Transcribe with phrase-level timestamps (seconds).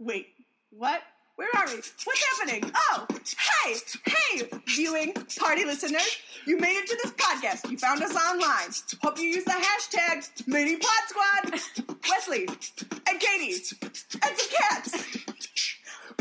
[0.00, 0.28] Wait,
[0.70, 1.02] what?
[1.36, 1.74] Where are we?
[1.74, 2.72] What's happening?
[2.90, 3.06] Oh,
[3.64, 3.74] hey,
[4.06, 6.16] hey, viewing party listeners.
[6.46, 7.70] You made it to this podcast.
[7.70, 8.70] You found us online.
[9.02, 11.98] Hope you use the hashtag MiniPodSquad.
[12.08, 12.48] Wesley
[13.08, 15.18] and Katie and some cats.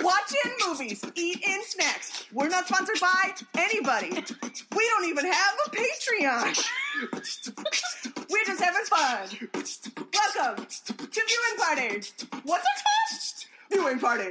[0.01, 2.25] Watch in movies, eat in snacks.
[2.33, 4.09] We're not sponsored by anybody.
[4.11, 6.69] We don't even have a Patreon.
[8.29, 9.29] We're just having fun.
[10.35, 12.01] Welcome to Viewing Party.
[12.43, 13.18] What's it called?
[13.79, 14.27] Viewing Party.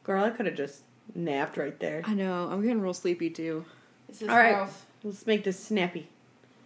[0.05, 2.01] Girl, I could have just napped right there.
[2.07, 2.49] I know.
[2.51, 3.67] I'm getting real sleepy too.
[4.09, 4.55] This is All right.
[4.55, 4.87] rough.
[5.05, 6.09] Let's make this snappy.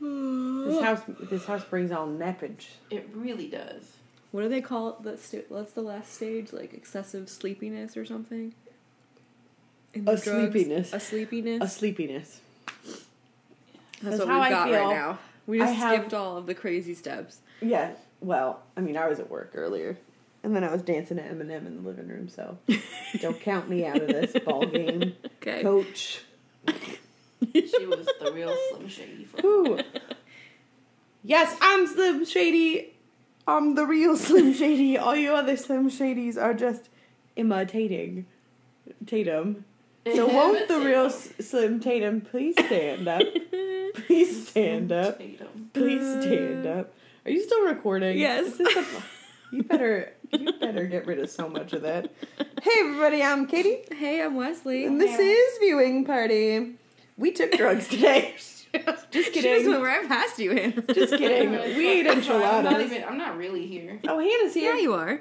[0.01, 2.67] This house, this house brings all nappage.
[2.89, 3.83] It really does.
[4.31, 5.03] What do they call it?
[5.03, 6.53] That sta- what's the last stage?
[6.53, 8.55] Like excessive sleepiness or something?
[9.95, 10.23] In A drugs?
[10.25, 10.93] sleepiness.
[10.93, 11.63] A sleepiness.
[11.63, 12.41] A sleepiness.
[12.85, 12.99] That's
[14.03, 14.79] That's what how we've I got feel.
[14.81, 15.19] right now.
[15.47, 17.39] We just have- skipped all of the crazy steps.
[17.61, 17.93] Yeah.
[18.21, 19.97] Well, I mean, I was at work earlier,
[20.43, 22.29] and then I was dancing to Eminem in the living room.
[22.29, 22.59] So
[23.21, 25.63] don't count me out of this ball game, Okay.
[25.63, 26.23] coach.
[27.53, 29.25] She was the real Slim Shady.
[29.27, 29.79] For Ooh.
[31.23, 32.95] Yes, I'm Slim Shady.
[33.47, 34.97] I'm the real Slim Shady.
[34.97, 36.89] All you other Slim Shadys are just
[37.37, 38.25] imitating
[39.07, 39.65] Tatum.
[40.13, 43.23] So won't the real Slim Tatum please stand up?
[44.09, 45.19] Please stand up.
[45.19, 45.71] Tatum.
[45.73, 46.93] Please stand up.
[47.25, 48.19] Are you still recording?
[48.19, 48.59] Yes.
[48.59, 48.85] A-
[49.55, 52.11] you better you better get rid of so much of that.
[52.61, 53.83] Hey everybody, I'm Katie.
[53.95, 54.85] Hey, I'm Wesley.
[54.85, 56.75] And this is viewing party.
[57.17, 58.35] We took drugs today.
[58.37, 58.67] Just
[59.13, 59.71] She just kidding.
[59.71, 60.83] went right past you, Anna.
[60.93, 61.53] Just kidding.
[61.53, 62.83] We ate I'm not enchiladas.
[62.91, 63.05] even.
[63.05, 64.01] I'm not really here.
[64.09, 64.75] Oh, Hannah's here.
[64.75, 65.21] yeah, you are.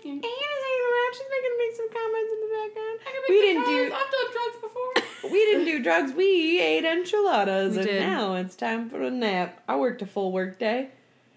[0.00, 0.08] Okay.
[0.08, 1.12] Hannah's hanging around.
[1.12, 2.96] She's making make some comments in the background.
[3.04, 3.78] I can make We didn't do.
[3.94, 4.92] I've done drugs before.
[5.30, 6.12] we didn't do drugs.
[6.12, 8.00] We ate enchiladas, We and did.
[8.00, 9.62] now it's time for a nap.
[9.68, 10.88] I worked a full work day,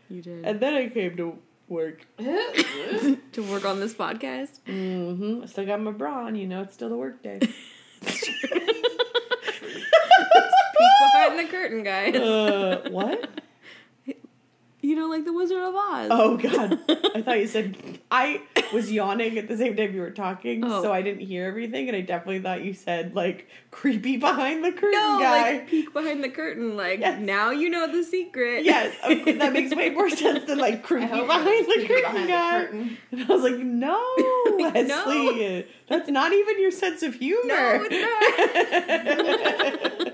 [0.10, 0.46] You did.
[0.46, 1.38] and then I came to
[1.68, 2.06] work.
[2.18, 4.60] to work on this podcast.
[4.66, 5.44] Mm-hmm.
[5.44, 6.36] I still got my bra on.
[6.36, 7.40] You know, it's still the work day.
[10.04, 12.16] Behind the curtain, guys.
[12.16, 13.30] uh, what?
[14.82, 16.08] You know, like the Wizard of Oz.
[16.12, 16.78] Oh God!
[17.16, 17.78] I thought you said
[18.12, 18.42] I
[18.74, 20.82] was yawning at the same time you were talking, Oh.
[20.82, 24.72] so I didn't hear everything, and I definitely thought you said like creepy behind the
[24.72, 25.42] curtain no, guy.
[25.54, 26.76] like peek behind the curtain.
[26.76, 27.20] Like Yes.
[27.22, 28.64] now you know the secret.
[28.66, 32.28] Yes, course, that makes way more sense than like creepy behind the curtain behind the
[32.28, 32.60] guy.
[32.66, 32.98] curtain.
[33.12, 34.00] And I was like, no,
[34.58, 37.44] Wesley, that's not even your sense of humor.
[37.48, 38.04] No, it's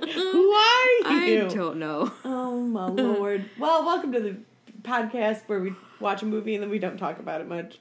[0.16, 0.86] Who are
[1.28, 1.46] you?
[1.46, 2.12] I don't know.
[2.25, 3.50] Oh my lord.
[3.58, 4.36] Well, welcome to the
[4.81, 7.80] podcast where we watch a movie and then we don't talk about it much.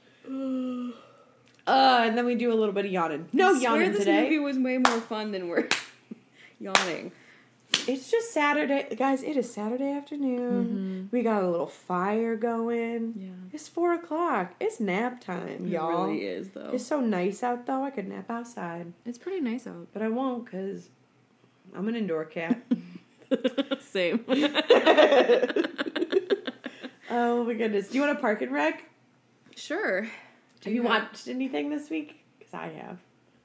[1.66, 3.28] Uh, and then we do a little bit of yawning.
[3.32, 4.22] No I yawning this today.
[4.24, 5.68] movie was way more fun than we're
[6.60, 7.12] yawning.
[7.86, 9.22] It's just Saturday, guys.
[9.22, 11.10] It is Saturday afternoon.
[11.12, 13.14] We got a little fire going.
[13.16, 13.28] Yeah.
[13.52, 14.54] It's four o'clock.
[14.60, 16.06] It's nap time, It y'all.
[16.06, 16.70] really is though.
[16.72, 17.84] It's so nice out though.
[17.84, 19.88] I could nap outside, It's pretty nice out.
[19.92, 20.88] but I won't because
[21.76, 22.62] I'm an indoor cat.
[23.82, 24.24] Same.
[27.10, 27.88] oh my goodness!
[27.88, 28.84] Do you want to park and rec?
[29.58, 30.02] Sure.
[30.02, 30.08] Do
[30.64, 32.20] Have you have- watched anything this week?
[32.38, 32.98] Because I have.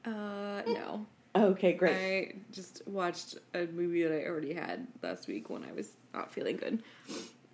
[0.06, 1.06] Uh, no.
[1.36, 2.28] Okay, great.
[2.30, 6.32] I just watched a movie that I already had last week when I was not
[6.32, 6.84] feeling good.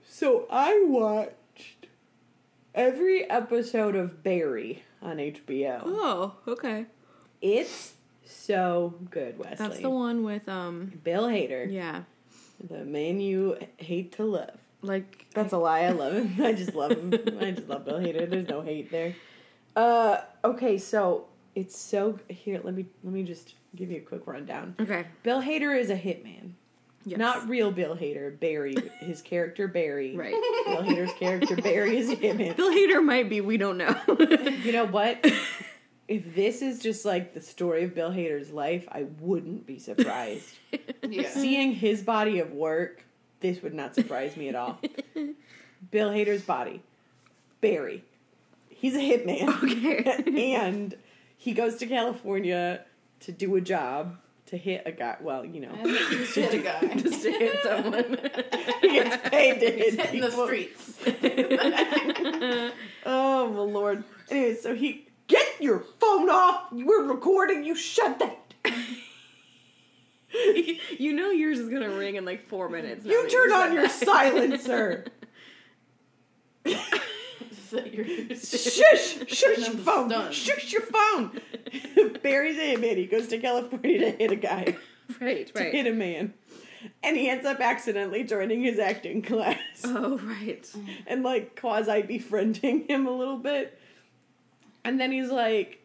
[0.08, 1.88] So I watched
[2.75, 5.81] every episode of Barry on HBO.
[5.86, 6.88] Oh, okay.
[7.42, 7.94] It's
[8.25, 9.56] so good, Wesley.
[9.56, 11.00] That's the one with um.
[11.03, 12.03] Bill Hader, Yeah.
[12.62, 14.58] the man you hate to love.
[14.81, 15.81] Like That's a lie.
[15.81, 16.35] I love him.
[16.45, 17.13] I just love him.
[17.40, 18.29] I just love Bill Hader.
[18.29, 19.16] There's no hate there.
[19.75, 21.25] Uh, okay, so
[21.56, 22.62] it's so here.
[22.63, 24.75] Let me let me just give you a quick rundown.
[24.79, 25.06] okay.
[25.23, 26.51] Bill Hader is a hitman.
[27.06, 27.18] Yes.
[27.18, 28.38] Not real Bill Hader.
[28.39, 30.16] Barry, his character Barry.
[30.18, 30.34] right.
[30.66, 32.56] Bill Hader's character Barry is a hitman.
[32.57, 33.41] Bill Hader might be.
[33.41, 33.95] We don't know.
[34.63, 35.25] You know what?
[36.07, 40.56] if this is just like the story of Bill Hader's life, I wouldn't be surprised.
[41.07, 41.30] Yeah.
[41.30, 43.04] Seeing his body of work,
[43.39, 44.80] this would not surprise me at all.
[45.91, 46.81] Bill Hader's body,
[47.62, 48.03] Barry.
[48.69, 49.63] He's a hitman.
[49.63, 50.56] Okay.
[50.56, 50.95] and
[51.38, 52.86] he goes to California
[53.21, 55.18] to do a job to hit a guy.
[55.21, 56.95] Well, you know, Shit, a guy.
[56.95, 58.18] Just to hit someone.
[58.81, 61.00] he gets paid to hit in the streets.
[63.06, 64.03] Oh my lord.
[64.30, 66.71] Anyway, so he get your phone off.
[66.71, 67.63] We're recording.
[67.63, 68.38] You shut that.
[71.00, 73.06] you know yours is gonna ring in like four minutes.
[73.06, 75.06] You turn on your silencer.
[76.66, 76.76] Is
[77.72, 78.06] that your-
[78.36, 79.28] Shush!
[79.28, 80.10] Shush your phone!
[80.10, 80.34] stunned.
[80.34, 81.40] Shush your phone!
[82.22, 82.98] Barry's a hitman.
[82.98, 84.76] He goes to California to hit a guy,
[85.22, 86.34] Right, to hit a man,
[87.04, 90.70] and he ends up accidentally joining his acting class Oh, right.
[91.08, 93.78] and like quasi befriending him a little bit.
[94.86, 95.80] And then he's like,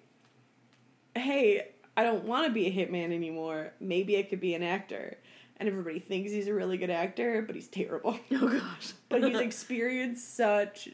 [1.15, 3.73] "Hey, I don't want to be a hitman anymore.
[3.81, 5.19] Maybe I could be an actor."
[5.57, 8.19] And everybody thinks he's a really good actor, but he's terrible.
[8.33, 8.93] Oh gosh.
[9.09, 10.89] but he's experienced such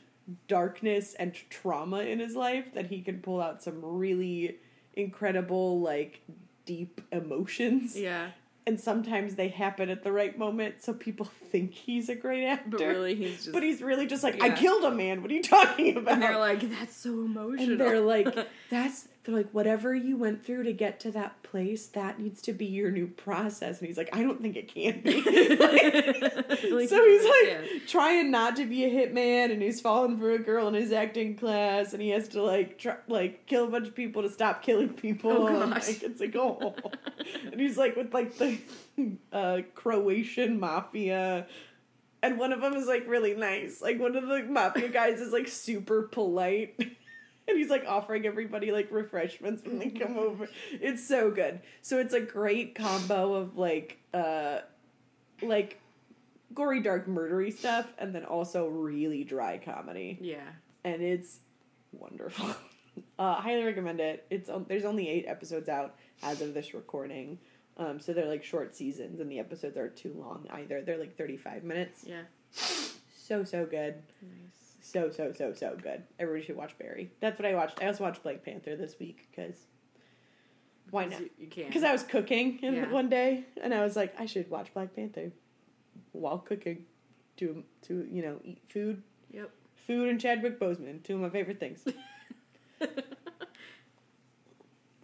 [0.48, 4.56] darkness and trauma in his life that he can pull out some really
[4.94, 6.20] incredible like
[6.66, 8.28] deep emotions yeah,
[8.66, 12.70] and sometimes they happen at the right moment so people think he's a great actor
[12.78, 13.52] but really he's just.
[13.52, 16.22] but he's really just like i killed a man what are you talking about And
[16.22, 17.70] they're like, that's so emotional.
[17.70, 18.36] and they're like
[18.68, 22.52] that's they're like whatever you went through to get to that place that needs to
[22.52, 25.20] be your new process and he's like i don't think it can be
[26.68, 27.78] Like, so he's like yeah.
[27.86, 31.36] trying not to be a hitman, and he's falling for a girl in his acting
[31.36, 34.62] class, and he has to like try, like kill a bunch of people to stop
[34.62, 35.30] killing people.
[35.30, 36.74] Oh, and, like, it's like oh,
[37.44, 38.58] and he's like with like the
[39.32, 41.46] uh, Croatian mafia.
[42.22, 43.80] And one of them is like really nice.
[43.80, 46.78] Like one of the mafia guys is like super polite.
[47.48, 50.48] And he's like offering everybody like refreshments when they come over.
[50.72, 51.60] It's so good.
[51.82, 54.58] So it's a great combo of like uh
[55.42, 55.80] like
[56.54, 60.48] gory dark murdery stuff and then also really dry comedy yeah.
[60.84, 61.38] and it's
[61.92, 62.46] wonderful
[63.20, 65.94] uh highly recommend it it's there's only eight episodes out
[66.24, 67.38] as of this recording
[67.78, 71.16] um so they're like short seasons and the episodes are too long either they're like
[71.16, 72.22] 35 minutes Yeah.
[72.52, 74.59] so so good Nice.
[74.80, 78.02] So so so so good everybody should watch barry that's what i watched i also
[78.04, 79.66] watched black panther this week because
[80.90, 81.68] why not You, can't.
[81.68, 82.90] because I was cooking in Yeah.
[82.90, 85.30] one day and I was like, I should watch Black Panther
[86.10, 86.84] while cooking.
[87.36, 89.00] To to you know eat food,
[89.32, 89.50] Yep.
[89.86, 91.84] food and Chadwick Boseman, two of my favorite things.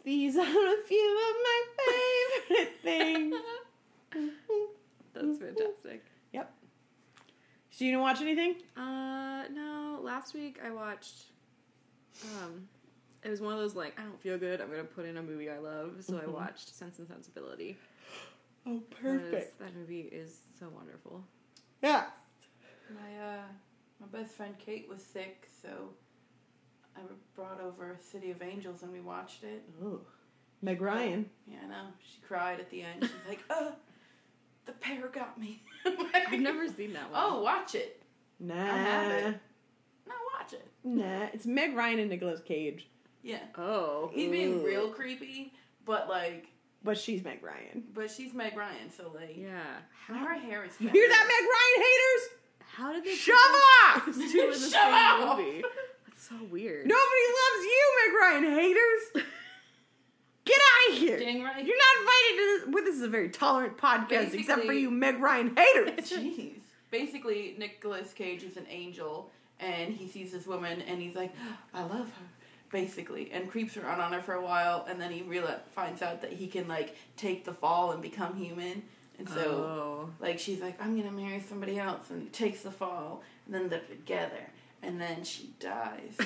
[0.05, 1.63] These are a few of my
[2.49, 3.35] favorite things.
[5.15, 6.05] That's fantastic.
[7.77, 8.55] So you didn't watch anything?
[8.75, 10.01] Uh, no.
[10.03, 11.25] Last week I watched.
[12.25, 12.67] Um,
[13.23, 14.63] it was one of those like I don't feel good.
[14.63, 16.33] I'm gonna put in a movie I love, so I Mhm.
[16.33, 17.77] watched Sense and Sensibility.
[18.65, 21.23] Oh, 'cause That movie is so wonderful.
[21.83, 22.11] Yeah.
[22.89, 23.45] My uh,
[24.01, 25.93] my best friend Kate was sick, so
[26.97, 27.01] I
[27.35, 29.63] brought over City of Angels and we watched it.
[29.85, 30.01] Oh,
[30.63, 31.29] Meg Ryan.
[31.47, 31.93] Yeah, I know.
[32.03, 33.03] She cried at the end.
[33.03, 33.73] She's like, "Uh,
[34.65, 35.63] the pair got me."
[36.31, 37.21] I've never seen that one.
[37.23, 38.03] Oh, watch it.
[38.41, 38.55] Nah.
[38.55, 39.41] have it.
[40.09, 40.67] No, watch it.
[40.85, 41.27] Nah.
[41.33, 42.89] It's Meg Ryan and Nicolas Cage,
[43.23, 44.11] Yeah, Oh.
[44.15, 44.67] he's being Ooh.
[44.67, 45.53] real creepy,
[45.85, 46.47] but like,
[46.85, 47.85] but she's Meg Ryan.
[47.95, 49.63] but she's Meg Ryan, so like, Yeah.
[50.09, 50.73] and her hair is.
[50.81, 51.25] You hear that.
[51.27, 52.29] Meg Ryan haters?
[52.77, 53.37] How did they put Shove
[53.97, 54.07] off!
[54.07, 55.39] those two in the Shove same off!
[55.39, 55.63] movie?
[56.07, 56.87] That's so weird.
[56.87, 59.27] Nobody loves you, Meg Ryan haters.
[60.47, 61.19] Get out of here.
[61.19, 61.65] Dang right.
[61.65, 62.75] You're not invited to this.
[62.75, 66.11] Well, this is a very tolerant podcast, except for you, Meg Ryan haters.
[66.11, 66.53] Jeez.
[66.93, 69.29] Basically, Nicolas Cage is an angel,
[69.59, 71.35] and he sees this woman, and he's like,
[71.75, 72.27] "I love her,"
[72.71, 76.23] basically, and creeps around on her for a while, and then he reali finds out
[76.23, 78.85] that he can like take the fall and become human,
[79.19, 80.11] and so oh.
[80.21, 83.69] like she's like, "I'm gonna marry somebody else," and he takes the fall, and then
[83.69, 84.47] they're together,
[84.81, 86.17] and then she dies.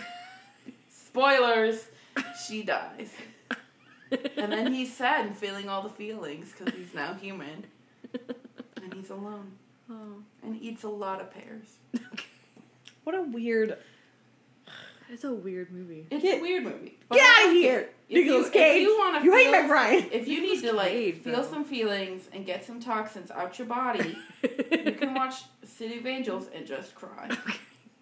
[0.90, 1.86] Spoilers,
[2.46, 3.10] she dies,
[4.36, 7.64] and then he's sad and feeling all the feelings because he's now human,
[8.82, 9.52] and he's alone
[9.90, 10.16] oh.
[10.42, 11.76] and eats a lot of pears.
[13.04, 13.78] What a weird.
[15.10, 16.06] It's a weird movie.
[16.10, 16.98] It's Get- a weird movie.
[17.08, 17.94] but Get out of like here, it.
[18.08, 18.82] If you- Nicolas if Cage.
[18.82, 20.08] you wanna You hate feel- Meg Ryan.
[20.12, 21.50] If you need to like Cage, feel though.
[21.50, 26.48] some feelings and get some toxins out your body, you can watch City of Angels
[26.54, 27.36] and just cry.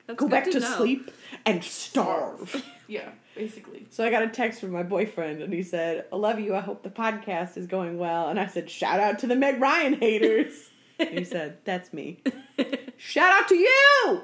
[0.08, 0.76] That's Go back to, know.
[0.76, 1.10] sleep
[1.46, 2.64] and starve.
[2.90, 3.86] Yeah, basically.
[3.90, 6.56] So I got a text from my boyfriend, and he said, "I love you.
[6.56, 9.60] I hope the podcast is going well." And I said, "Shout out to the Meg
[9.60, 12.22] Ryan haters." he said, "That's me."
[12.96, 14.22] Shout out to you,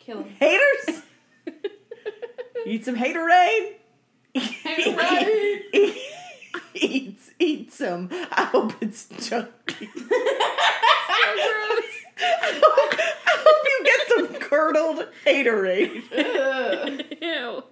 [0.00, 0.34] Kill him.
[0.40, 1.02] haters.
[2.66, 3.74] Eat some haterade.
[4.34, 5.60] Haterade.
[5.72, 5.98] eat,
[6.74, 8.08] eat, eat some.
[8.32, 9.88] I hope it's chunky.
[9.94, 11.84] I hope,
[12.18, 13.21] I hope you
[13.82, 16.02] get some curdled haterade.
[17.20, 17.64] Ew.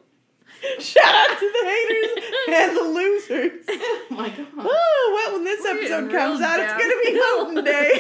[0.79, 2.11] Shout out to the haters
[2.51, 3.65] and the losers.
[3.69, 4.47] oh my god.
[4.59, 7.93] Oh, well, when this We're episode comes out, it's going to be voting day.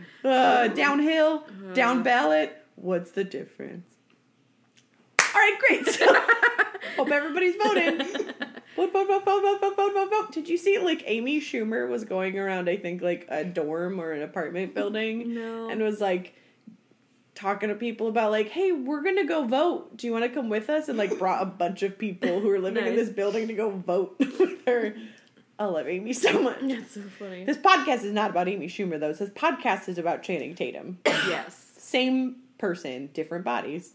[0.24, 2.56] Uh, downhill, down ballot.
[2.74, 3.86] What's the difference?
[5.20, 5.86] All right, great.
[5.86, 6.06] So,
[6.96, 8.00] hope everybody's voting.
[8.76, 10.32] Vote, vote, vote, vote, vote, vote, vote, vote, vote.
[10.32, 14.12] Did you see, like, Amy Schumer was going around, I think, like, a dorm or
[14.12, 15.70] an apartment building no.
[15.70, 16.34] and was like,
[17.36, 19.96] talking to people about like, hey, we're gonna go vote.
[19.96, 20.88] Do you want to come with us?
[20.88, 23.70] And like brought a bunch of people who are living in this building to go
[23.70, 24.96] vote with her.
[25.58, 26.58] I love Amy so much.
[26.62, 27.44] That's so funny.
[27.44, 29.12] This podcast is not about Amy Schumer though.
[29.12, 30.98] This podcast is about Channing Tatum.
[31.06, 31.72] yes.
[31.78, 33.92] Same person, different bodies.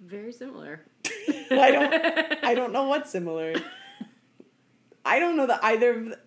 [0.00, 0.80] Very similar.
[1.50, 3.54] I don't I don't know what's similar.
[5.06, 6.18] I don't know that either of th-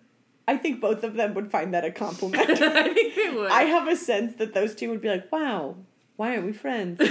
[0.48, 2.50] I think both of them would find that a compliment.
[2.50, 3.50] I think they would.
[3.50, 5.76] I have a sense that those two would be like, "Wow,
[6.16, 7.00] why aren't we friends?"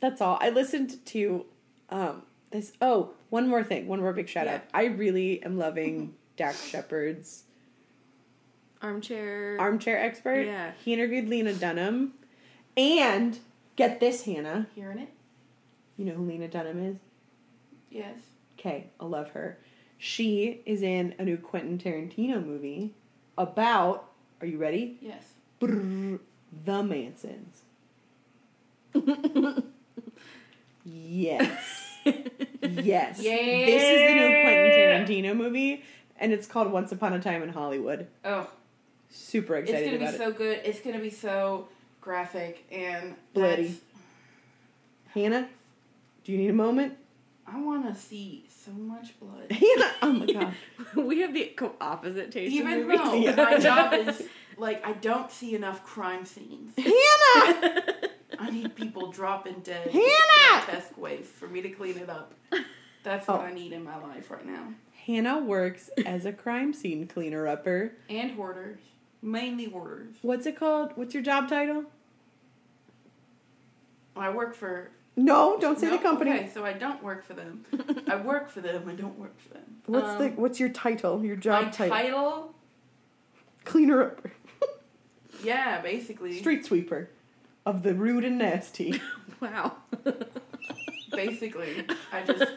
[0.00, 0.38] That's all.
[0.40, 1.44] I listened to
[1.90, 4.62] um this oh, one more thing, one more big shout out.
[4.72, 7.44] I really am loving Dax Shepard's
[8.82, 9.56] Armchair.
[9.60, 10.46] armchair expert.
[10.46, 10.72] Yeah.
[10.82, 12.14] He interviewed Lena Dunham.
[12.76, 13.38] And
[13.76, 14.68] get this, Hannah.
[14.74, 15.10] Hearing it?
[15.98, 16.96] You know who Lena Dunham is?
[17.90, 18.16] Yes.
[18.60, 19.58] Okay, I love her.
[19.96, 22.94] She is in a new Quentin Tarantino movie
[23.38, 24.10] about,
[24.42, 24.98] are you ready?
[25.00, 25.22] Yes.
[25.60, 26.18] Brrr,
[26.64, 27.62] the Mansons.
[30.84, 31.86] Yes.
[32.62, 33.18] Yes.
[33.18, 35.82] This is the new Quentin Tarantino movie,
[36.18, 38.06] and it's called Once Upon a Time in Hollywood.
[38.24, 38.48] Oh,
[39.10, 40.18] Super excited it's gonna be it.
[40.18, 40.60] so good.
[40.64, 41.68] It's gonna be so
[42.00, 43.78] graphic and Bloody.
[45.14, 45.48] Hannah,
[46.24, 46.96] do you need a moment?
[47.46, 49.50] I want to see so much blood.
[49.50, 50.54] Hannah, oh my god.
[50.94, 53.34] we have the opposite taste Even though Yeah.
[53.36, 54.22] my job is
[54.56, 56.72] like I don't see enough crime scenes.
[56.76, 57.92] Hannah!
[58.38, 59.90] I need people dropping dead.
[59.90, 60.64] Hannah!
[60.66, 62.32] Grotesque ways for me to clean it up.
[63.02, 63.44] That's what Oh.
[63.44, 64.68] I need in my life right now.
[65.06, 67.92] Hannah works as a crime scene cleaner upper.
[68.08, 68.80] And hoarders,
[69.22, 70.14] mainly hoarders.
[70.22, 70.92] What's it called?
[70.94, 71.84] What's your job title?
[74.16, 74.90] I work for.
[75.16, 75.96] No, don't say No?
[75.96, 76.30] the company.
[76.32, 77.64] Okay, so I don't work for them.
[78.08, 78.88] I work for them.
[78.88, 79.64] I don't work for them.
[79.86, 81.24] What's Um, the what's your title?
[81.24, 81.96] Your job my title?
[81.96, 82.54] title?
[83.64, 84.26] Cleaner up,
[85.44, 86.38] Yeah, basically.
[86.38, 87.10] Street sweeper
[87.66, 89.00] of the rude and nasty.
[89.40, 89.72] wow.
[91.12, 92.44] Basically, I just.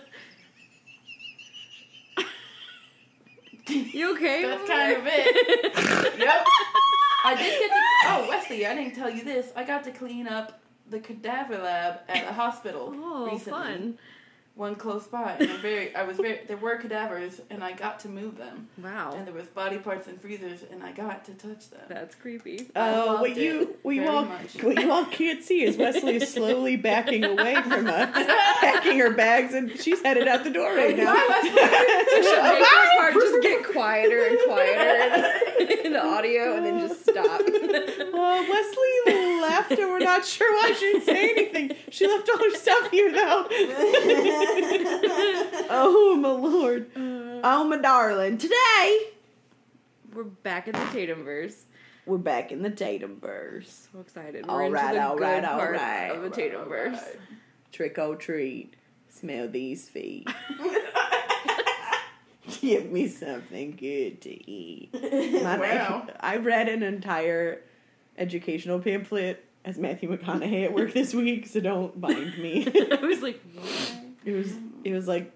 [3.68, 4.42] You okay?
[4.44, 5.00] That's over kind there?
[5.00, 6.20] of it.
[6.20, 6.46] yep.
[7.24, 7.76] I did get to.
[8.08, 9.52] Oh, Wesley, I didn't tell you this.
[9.56, 10.60] I got to clean up
[10.90, 13.52] the cadaver lab at a hospital Oh, recently.
[13.52, 13.98] fun.
[14.56, 15.96] One close by, and I'm very.
[15.96, 16.42] I was very.
[16.48, 19.14] There were cadavers, and I got to move them, Wow.
[19.18, 21.82] and there was body parts in freezers, and I got to touch them.
[21.90, 22.70] That's creepy.
[22.76, 24.62] Oh, Uh, what you what you all much.
[24.62, 28.10] what you all can't see is Wesley is slowly backing away from us,
[28.60, 31.16] packing her bags, and she's headed out the door right now.
[31.16, 31.50] Bye, Wesley.
[32.30, 32.60] Should make Bye.
[32.60, 37.42] that part just get quieter and quieter in the audio and then just stop.
[38.14, 39.14] Well, Wesley
[39.50, 41.72] left, and we're not sure why she didn't say anything.
[41.90, 43.48] She left all her stuff here, though.
[45.70, 46.90] oh my lord!
[46.96, 48.38] Oh my darling!
[48.38, 49.00] Today
[50.14, 51.62] We're back in the Tatumverse.
[52.06, 53.88] we're back in the Tatumverse.
[53.92, 54.46] So excited.
[54.48, 56.94] All We're into the all good right, all part right, of the Tatumverse.
[56.94, 57.20] right.
[57.72, 58.76] Trick or treat.
[59.10, 60.28] Smell these feet.
[62.62, 64.90] Give me something good to eat.
[65.44, 66.08] My- Wow.
[66.20, 67.62] I read an entire
[68.18, 72.68] educational pamphlet as Matthew McConaughey at work this week, so don't mind me.
[72.92, 73.94] I was like, what?
[74.26, 74.54] It was
[74.84, 75.32] it was like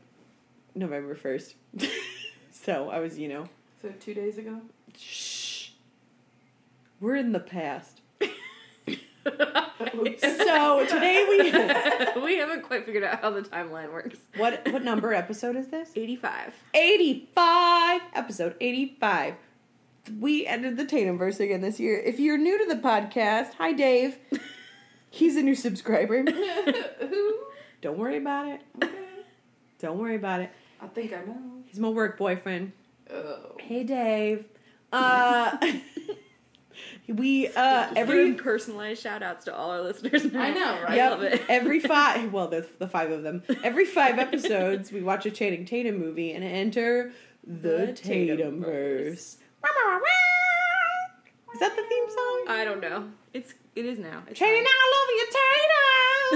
[0.76, 1.56] November first.
[2.52, 3.48] so I was, you know,
[3.82, 4.62] So two days ago.
[4.98, 5.70] shh.
[7.00, 8.02] We're in the past.
[10.24, 11.26] So today
[12.16, 14.18] we we haven't quite figured out how the timeline works.
[14.38, 15.92] what what number episode is this?
[15.96, 16.54] 85.
[16.74, 19.34] 85 episode 85
[20.20, 24.18] we ended the tatumverse again this year if you're new to the podcast hi dave
[25.10, 26.24] he's a new subscriber
[27.00, 27.40] Who?
[27.82, 28.94] don't worry about it Okay.
[29.80, 30.50] don't worry about it
[30.82, 31.38] I think I know.
[31.66, 32.72] he's my work boyfriend
[33.12, 33.56] Oh.
[33.60, 34.46] hey dave
[34.92, 35.58] uh
[37.08, 40.26] we uh Every personalized shout outs to all our listeners.
[40.32, 40.42] Now.
[40.42, 41.00] I know, right?
[41.00, 41.42] I love it.
[41.50, 45.66] every five well the, the five of them every five episodes we watch a channing
[45.66, 47.12] tatum movie and enter
[47.46, 49.38] the, The tatumverse
[51.54, 53.10] is that the theme song I don't know.
[53.34, 54.24] It's it is now.
[54.28, 54.50] It's fine.
[54.50, 55.28] all over your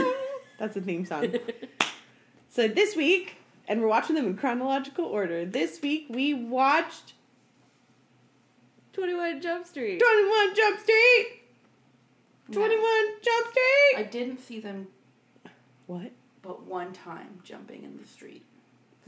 [0.06, 0.14] tatum
[0.60, 1.34] that's a theme song
[2.50, 3.36] so this week
[3.68, 7.14] and we're watching them in chronological order this week we watched
[8.94, 10.00] 21 Jump Street.
[10.00, 11.42] 21 jump street
[12.50, 12.58] No.
[12.60, 12.86] 21
[13.24, 14.88] jump street I didn't see them
[15.88, 16.12] what
[16.42, 18.44] but one time jumping in the street.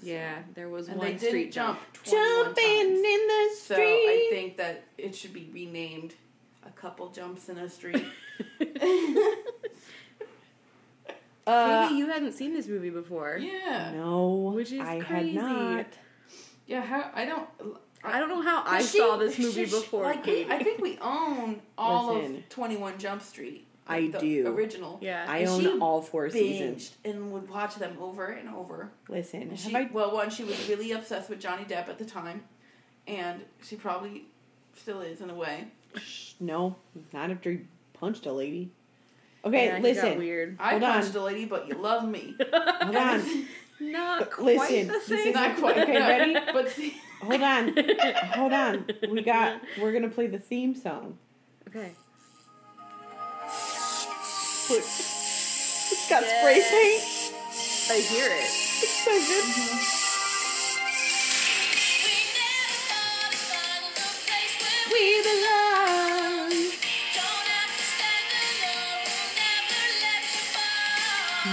[0.03, 2.05] Yeah, there was And one they street didn't jump jump.
[2.05, 2.89] 21 jumping times.
[2.97, 3.57] in the street.
[3.57, 6.13] So street I think that it should be renamed
[6.65, 8.05] a couple jumps in a street.
[11.47, 13.37] uh, Maybe you hadn't seen this movie before.
[13.37, 13.91] yeah.
[13.93, 15.33] No, Which is I crazy.
[15.35, 15.85] had not.
[16.67, 17.47] Yeah, how I don't
[18.03, 20.03] I don't know how I She- saw this movie she- before.
[20.03, 22.37] Like, we, I think we own all Listen.
[22.37, 23.67] of Twenty One Jump Street.
[23.87, 24.47] I the do.
[24.47, 24.97] Original.
[25.01, 25.25] yeah.
[25.27, 26.91] I And own she all four seasons.
[27.05, 28.91] Binged and would watch them over and over.
[29.09, 31.97] Listen, And have she, I well, one, she was really obsessed with Johnny Depp at
[31.99, 32.43] the time,
[33.07, 34.25] and she probably
[34.75, 35.65] still is in a way.
[35.97, 36.75] Shh, no,
[37.11, 37.59] not after he
[37.93, 38.71] punched a lady.
[39.45, 40.17] Okay, yeah, he listen.
[40.17, 40.55] weird.
[40.59, 41.01] I Hold on.
[41.01, 42.35] punched a lady, but you love me.
[42.53, 43.45] Hold on.
[43.81, 45.27] Not quite listen, the this same.
[45.27, 45.77] is- Not quite.
[45.79, 45.99] Okay, no.
[46.07, 46.35] ready?
[46.53, 47.75] But see, Hold on.
[48.33, 48.85] Hold on.
[49.11, 51.17] We got we're gonna play the theme song.
[51.67, 51.91] Okay.
[54.73, 54.81] Look.
[54.81, 57.03] It's got spray paint.
[57.91, 58.49] I hear it.
[58.81, 59.45] It's so good.
[64.91, 66.49] We belong.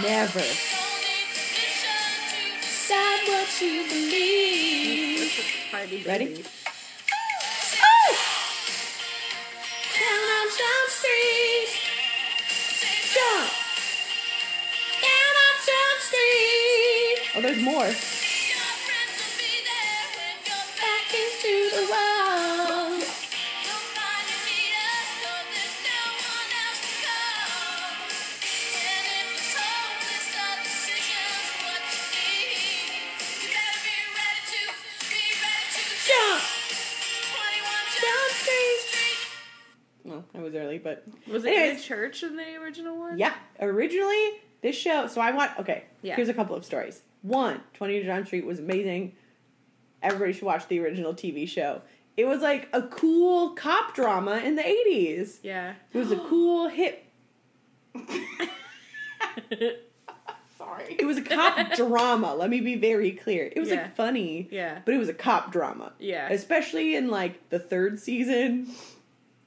[0.03, 0.47] Never.
[2.63, 5.29] Decide what you believe.
[6.07, 6.43] Ready?
[38.31, 39.17] Street.
[40.05, 41.81] Well, I was early, but Was it in Anyways.
[41.85, 43.19] a church in the original one?
[43.19, 44.31] Yeah, originally
[44.63, 45.07] this show.
[45.07, 45.59] So I want.
[45.61, 46.17] Okay, Yeah.
[46.17, 47.03] here's a couple of stories.
[47.23, 49.13] One, Twenty Jump Street was amazing.
[50.03, 51.83] Everybody should watch the original TV show.
[52.17, 55.39] It was like a cool cop drama in the '80s.
[55.43, 55.75] Yeah.
[55.93, 57.05] It was a cool hit.
[60.59, 60.97] sorry.
[60.99, 62.35] It was a cop drama.
[62.35, 63.51] Let me be very clear.
[63.55, 63.83] It was Yeah.
[63.83, 64.81] like funny, Yeah.
[64.85, 65.93] but it was a cop drama.
[65.99, 66.29] Yeah.
[66.31, 68.69] Especially in like the third season,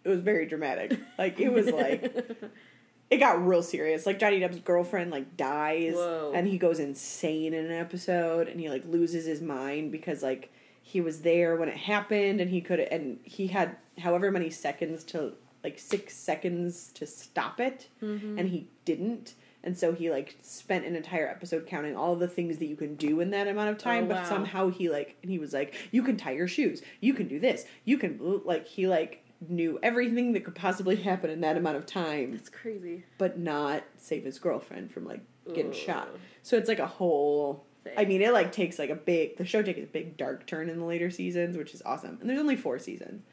[0.03, 0.97] it was very dramatic.
[1.17, 2.13] Like it was like
[3.13, 4.05] it got real serious.
[4.05, 6.31] Like Johnny Depp's girlfriend like dies Whoa.
[6.35, 10.51] and he goes insane in an episode and he like loses his mind because like
[10.81, 15.03] he was there when it happened and he could and he had however many seconds
[15.05, 18.37] to like 6 seconds to stop it Mm-hmm.
[18.39, 19.33] and he didn't.
[19.65, 22.95] And so he like spent an entire episode counting all the things that you can
[22.95, 24.25] do in that amount of time, Oh, but wow.
[24.25, 27.39] somehow he like and he was like, You can tie your shoes, you can do
[27.39, 31.77] this, you can like he like knew everything that could possibly happen in that amount
[31.77, 33.03] of time That's crazy.
[33.17, 35.21] but not save his girlfriend from like
[35.53, 35.75] getting Ugh.
[35.77, 36.09] shot.
[36.41, 37.65] So it's like a whole.
[37.83, 37.93] Thing.
[37.97, 39.37] I mean, it like takes like a big.
[39.37, 42.17] The show takes a big dark turn in the later seasons, which is awesome.
[42.21, 43.23] And there's only four seasons.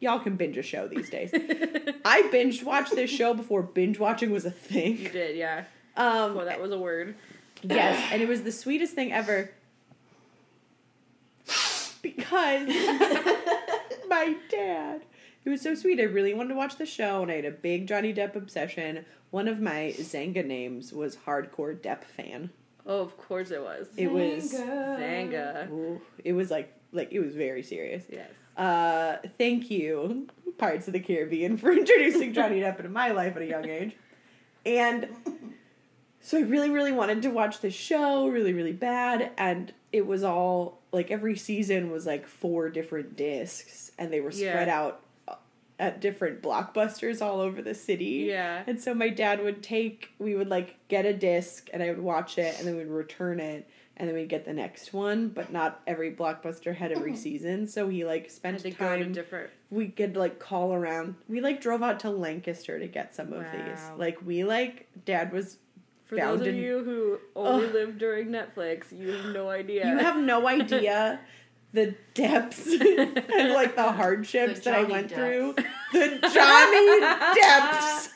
[0.00, 1.30] Y'all can binge a show these days.
[2.04, 4.98] I binge watched this show before binge watching was a thing.
[4.98, 5.64] You did, yeah.
[5.96, 7.14] Um, Well, that was a word.
[7.62, 9.50] yes, and it was the sweetest thing ever.
[12.02, 12.66] Because
[14.08, 15.02] my dad.
[15.50, 15.98] It was so sweet.
[15.98, 19.04] I really wanted to watch the show, and I had a big Johnny Depp obsession.
[19.32, 22.50] One of my Xanga names was Hardcore Depp fan.
[22.86, 23.88] Oh, of course it was.
[23.96, 24.54] It was.
[24.54, 25.68] Xanga.
[25.68, 28.04] Ooh, it was like like it was very serious.
[28.08, 28.30] Yes.
[28.56, 33.42] Uh, thank you, Pirates of the Caribbean, for introducing Johnny Depp into my life at
[33.42, 33.96] a young age.
[34.64, 35.08] And
[36.20, 39.32] so I really, really wanted to watch this show, really, really bad.
[39.36, 44.30] And it was all like every season was like four different discs, and they were
[44.30, 44.52] Yeah.
[44.52, 44.96] spread out uh,
[45.80, 48.26] at different blockbusters all over the city.
[48.28, 48.62] Yeah.
[48.66, 52.00] And so my dad would take, we would like get a disc, and I would
[52.00, 53.68] watch it, and then we'd return it.
[53.96, 57.16] And then we'd get the next one, but not every blockbuster had every oh.
[57.16, 57.66] season.
[57.66, 59.50] So he like Had spent to go to time different.
[59.68, 61.16] we could like call around.
[61.28, 63.78] We like drove out to Lancaster to get some of these.
[63.78, 63.96] Wow.
[63.98, 65.58] Like we like dad was
[66.06, 67.74] For Found those of in- you who only Ugh.
[67.74, 69.86] live during Netflix, you have no idea.
[69.86, 71.20] you have no idea
[71.72, 75.54] the depths and like the hardships The that I went through.
[75.92, 77.00] The Johnny
[77.40, 78.10] depths.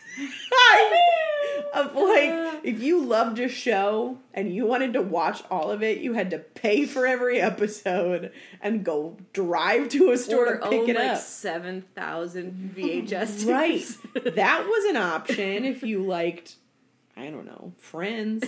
[1.74, 5.98] of like if you loved a show and you wanted to watch all of it,
[5.98, 10.68] you had to pay for every episode and go drive to a store or to
[10.70, 11.18] pick own it like up.
[11.18, 13.48] seven thousand VHS.
[13.50, 13.84] Right.
[14.36, 16.56] that was an option if you liked,
[17.16, 18.44] I don't know, Friends.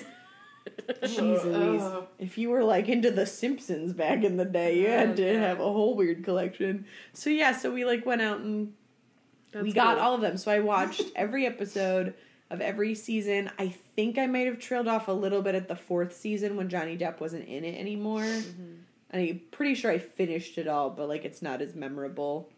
[1.03, 1.83] Jeez Louise.
[1.83, 5.39] Uh, If you were like into The Simpsons back in the day, you had to
[5.39, 6.87] have a whole weird collection.
[7.13, 8.73] So yeah, so we like went out and
[9.53, 10.05] That's we got cool.
[10.05, 10.37] all of them.
[10.37, 12.15] So I watched every episode
[12.51, 13.51] of every season.
[13.59, 16.69] I think I might have trailed off a little bit at the fourth season when
[16.69, 18.23] Johnny Depp wasn't in it anymore.
[18.23, 18.73] Mm-hmm.
[19.13, 22.49] I'm pretty sure I finished it all, but like it's not as memorable.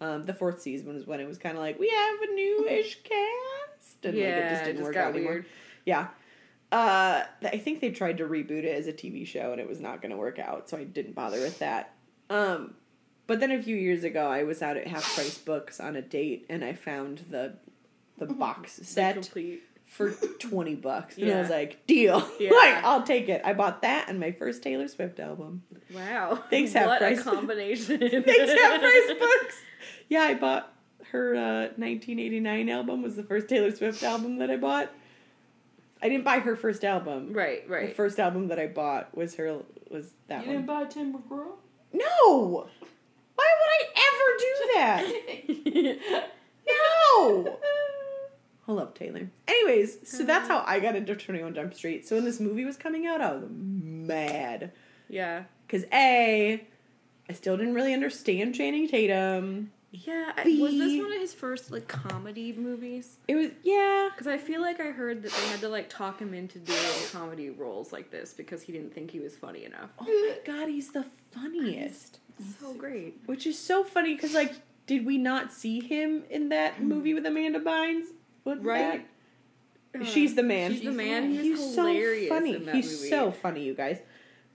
[0.00, 2.98] Um, the fourth season was when it was kind of like we have a newish
[3.02, 5.44] cast, and yeah, like it just didn't work out anymore.
[5.84, 6.08] Yeah.
[6.70, 9.80] Uh, I think they tried to reboot it as a TV show and it was
[9.80, 11.94] not going to work out, so I didn't bother with that.
[12.28, 12.74] Um,
[13.26, 16.02] But then a few years ago, I was out at Half Price Books on a
[16.02, 17.54] date, and I found the
[18.18, 19.30] the box set
[19.86, 22.20] for twenty bucks, and I was like, "Deal!
[22.40, 22.50] Yeah.
[22.50, 25.62] like, I'll take it." I bought that and my first Taylor Swift album.
[25.94, 26.42] Wow.
[26.50, 27.20] Thanks, Half What Price.
[27.20, 27.98] a combination.
[28.00, 29.56] Thanks, Half Price Books.
[30.10, 30.72] Yeah, I bought
[31.12, 33.02] her uh, 1989 album.
[33.02, 34.90] Was the first Taylor Swift album that I bought.
[36.02, 37.32] I didn't buy her first album.
[37.32, 37.88] Right, right.
[37.88, 40.56] The first album that I bought was her was that You one.
[40.56, 41.46] didn't buy Tim McGraw?
[41.92, 42.68] No!
[43.34, 46.28] Why would I ever do that?
[46.68, 47.58] No!
[48.68, 49.30] I love Taylor.
[49.48, 52.06] Anyways, so that's how I got into 21 Jump Street.
[52.06, 54.72] So when this movie was coming out, I was mad.
[55.08, 55.44] yeah.
[55.66, 56.62] Because A,
[57.28, 59.70] I still didn't really understand Channing Tatum.
[59.90, 60.32] Yeah.
[60.36, 63.16] I- Was this one of his first like comedy movies?
[63.26, 64.08] It was, yeah.
[64.10, 66.78] Because I feel like I heard that they had to like talk him into doing
[67.10, 69.90] comedy roles like this because he didn't think he was funny enough.
[69.98, 72.18] Oh my god, he's the funniest.
[72.60, 73.18] So great.
[73.26, 74.52] Which is so funny because, like,
[74.86, 78.04] did we not see him in that movie with Amanda Bynes?
[78.44, 79.04] What's Right.
[79.94, 80.00] that?
[80.02, 80.72] Uh, She's the man.
[80.72, 81.30] She's the man.
[81.30, 82.54] He's, He's hilarious so funny.
[82.56, 83.08] in that He's movie.
[83.10, 83.98] so funny, you guys.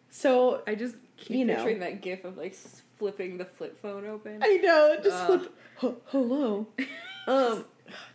[0.10, 1.56] So I just keep You know.
[1.56, 4.39] picturing that gif of like s- flipping the flip phone open.
[4.42, 5.28] I know, just Ugh.
[5.42, 5.54] flip.
[5.84, 6.68] h- hello.
[7.26, 7.63] Um,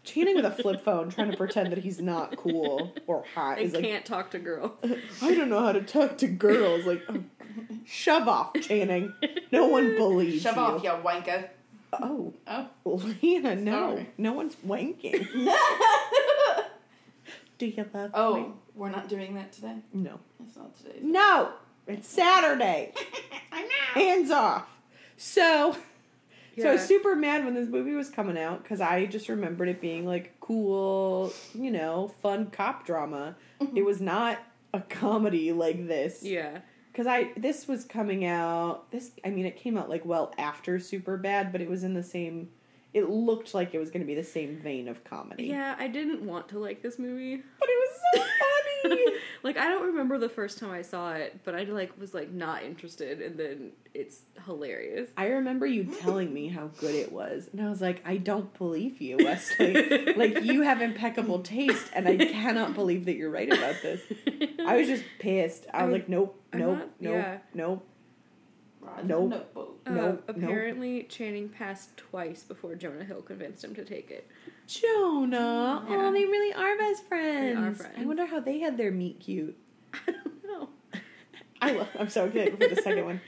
[0.04, 3.56] Channing with a flip phone, trying to pretend that he's not cool or hot.
[3.56, 4.72] I Is like, can't talk to girls.
[5.22, 6.84] I don't know how to talk to girls.
[6.84, 7.24] Like, oh,
[7.86, 9.14] shove off, Channing.
[9.50, 10.60] No one believes Shove you.
[10.62, 11.48] off, you wanker.
[11.94, 12.68] Oh, Oh.
[13.22, 14.10] Lena, no, Sorry.
[14.18, 15.26] no one's wanking.
[17.56, 18.46] Do you love oh, me?
[18.74, 19.76] we're not doing that today?
[19.94, 20.20] No.
[20.46, 20.98] It's not today.
[21.00, 21.52] No,
[21.86, 22.92] it's Saturday.
[23.50, 23.68] I know.
[23.94, 24.66] Hands off.
[25.18, 25.76] So,
[26.56, 29.68] so I was super mad when this movie was coming out because I just remembered
[29.68, 33.36] it being like cool, you know, fun cop drama.
[33.74, 34.38] It was not
[34.72, 36.22] a comedy like this.
[36.22, 36.60] Yeah.
[36.92, 38.90] Because I this was coming out.
[38.92, 42.02] This I mean, it came out like well after Superbad, but it was in the
[42.02, 42.50] same.
[42.94, 45.44] It looked like it was going to be the same vein of comedy.
[45.46, 47.36] Yeah, I didn't want to like this movie.
[47.36, 48.20] but it was so
[48.88, 49.04] funny.
[49.42, 52.30] like I don't remember the first time I saw it, but I like was like
[52.30, 55.10] not interested and then it's hilarious.
[55.18, 58.56] I remember you telling me how good it was, and I was like, I don't
[58.56, 60.14] believe you, Wesley.
[60.14, 64.00] like you have impeccable taste, and I cannot believe that you're right about this.
[64.66, 65.66] I was just pissed.
[65.74, 67.38] I was I- like, nope, I'm nope, not- nope, yeah.
[67.54, 67.87] nope.
[68.96, 69.30] Ride Nope.
[69.30, 69.80] the noteboat.
[69.86, 70.18] Uh, No, no.
[70.28, 74.28] apparently Channing passed twice before Jonah Hill convinced him to take it.
[74.66, 75.84] Jonah.
[75.88, 75.96] Yeah.
[76.08, 77.78] Oh, they really are best friends.
[77.78, 77.94] friends.
[77.98, 79.56] I wonder how they had their meet cute.
[80.06, 80.68] I don't know.
[81.60, 83.20] I love, I'm so excited for the second one.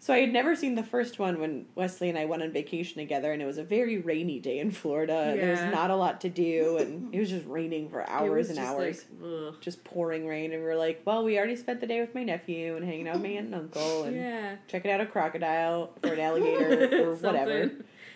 [0.00, 2.98] So I had never seen the first one when Wesley and I went on vacation
[2.98, 5.34] together, and it was a very rainy day in Florida.
[5.36, 8.58] There was not a lot to do, and it was just raining for hours and
[8.60, 9.04] hours.
[9.20, 12.14] Like, just pouring rain, and we were like, "Well, we already spent the day with
[12.14, 14.56] my nephew and hanging out with my aunt and uncle, and Yeah.
[14.68, 17.70] checking out a crocodile or an alligator or whatever,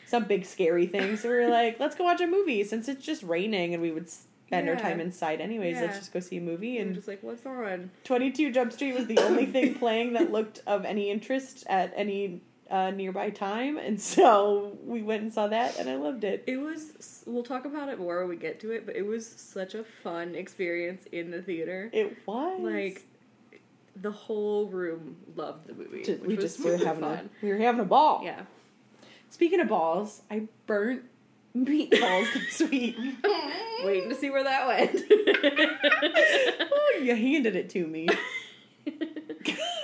[0.06, 3.04] some big scary thing." So we were like, "Let's go watch a movie since it's
[3.04, 4.08] just raining and we would
[4.52, 5.80] spend our time inside anyways.
[5.80, 7.90] Let's just go see a movie." And just like, what's on?
[8.04, 11.92] Twenty Two Jump Street was the only thing playing that looked of any interest at
[11.96, 16.44] any uh, nearby time, and so we went and saw that, and I loved it.
[16.46, 17.22] It was.
[17.26, 19.84] We'll talk about it more when we get to it, but it was such a
[19.84, 21.90] fun experience in the theater.
[21.92, 23.06] It was Like,
[23.96, 26.02] the whole room loved the movie.
[26.02, 27.30] Just- we just were having fun.
[27.42, 28.22] a we were having a ball.
[28.24, 28.42] Yeah.
[29.30, 31.04] Speaking of balls, I burnt
[31.56, 32.96] meatballs this week.
[33.84, 35.02] Waiting to see where that went.
[36.72, 38.08] oh, you handed it to me.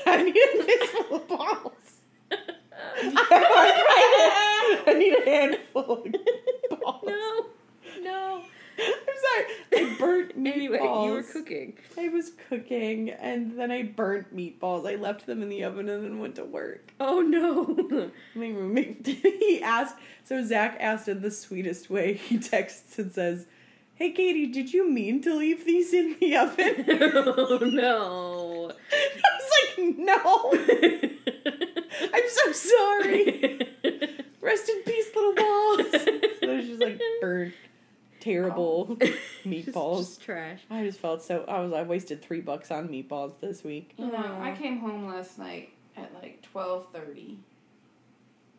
[0.06, 1.72] I need a fistful of balls.
[4.86, 7.04] I need a handful of balls.
[7.06, 7.46] no,
[8.02, 8.42] no.
[8.78, 9.44] I'm sorry.
[9.74, 10.52] I burnt meatballs.
[10.54, 11.78] Anyway, you were cooking.
[11.98, 14.88] I was cooking, and then I burnt meatballs.
[14.90, 16.92] I left them in the oven and then went to work.
[17.00, 18.10] Oh no.
[18.34, 23.46] My roommate, he asked, so Zach asked in the sweetest way, he texts and says,
[23.94, 26.84] Hey Katie, did you mean to leave these in the oven?
[26.88, 28.70] oh no.
[28.92, 30.52] I was like, No,
[32.14, 33.68] I'm so sorry.
[34.40, 35.90] Rest in peace, little balls.
[36.40, 37.54] So just like burnt,
[38.20, 38.96] terrible
[39.44, 39.98] meatballs.
[40.04, 40.60] Just, just trash.
[40.70, 41.44] I just felt so.
[41.48, 41.72] I was.
[41.72, 43.94] I wasted three bucks on meatballs this week.
[43.96, 47.38] You know, I came home last night at like twelve thirty,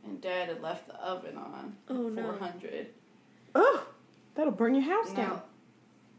[0.05, 1.75] and Dad had left the oven on.
[1.89, 2.23] Oh, no.
[2.23, 2.87] Four hundred.
[3.55, 3.85] Oh,
[4.35, 5.41] that'll burn your house down.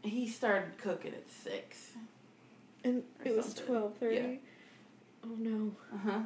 [0.03, 1.91] He started cooking at six.
[2.83, 3.65] And It was something.
[3.65, 4.15] twelve thirty.
[4.15, 5.25] Yeah.
[5.25, 5.71] Oh no.
[5.93, 6.19] Uh huh.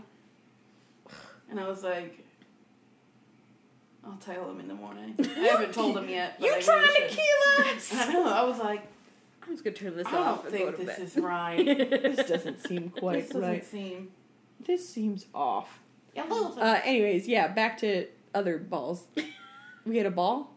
[1.49, 2.25] And I was like,
[4.05, 5.15] I'll tell him in the morning.
[5.19, 6.35] I haven't told him yet.
[6.39, 7.17] But you I trying really to should.
[7.17, 7.93] kill us?
[7.93, 8.27] I know.
[8.27, 8.83] I was like,
[9.43, 11.07] I'm just gonna turn this I off don't and go think to this bed.
[11.07, 11.65] is right.
[12.15, 13.65] this doesn't seem this quite doesn't right.
[13.65, 14.09] seem.
[14.65, 15.79] This seems off.
[16.17, 19.03] Uh, anyways, yeah, back to other balls.
[19.85, 20.51] we had a ball.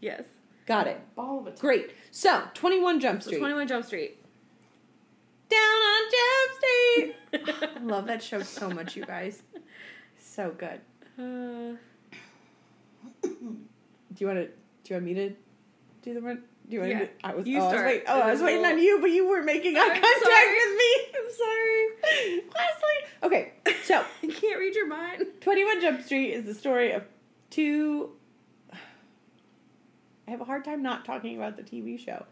[0.00, 0.24] Yes.
[0.66, 1.00] Got it.
[1.14, 1.92] Ball of a Great.
[2.10, 3.38] So, 21 Jump So Street.
[3.38, 4.18] 21 Jump Street.
[5.48, 7.76] Down on Jump Street.
[7.76, 9.42] I love that show so much, you guys.
[10.18, 10.80] So good.
[11.18, 11.76] Uh,
[14.14, 14.46] Do you want to?
[14.46, 14.52] Do
[14.86, 15.34] you want me to
[16.02, 16.42] do the run?
[16.68, 16.98] Do you want Yeah.
[17.00, 17.08] to?
[17.24, 17.46] I was.
[17.46, 19.26] You oh, I was, start, wait, oh, I was waiting we'll- on you, but you
[19.28, 20.54] were making eye I'm contact sorry.
[20.54, 20.96] with me.
[21.18, 23.04] I'm sorry, Leslie.
[23.22, 23.52] Okay,
[23.84, 25.24] so I can't read your mind.
[25.40, 27.02] 21 Jump Street is the story of
[27.50, 28.10] two.
[30.26, 32.24] I have a hard time not talking about the TV show.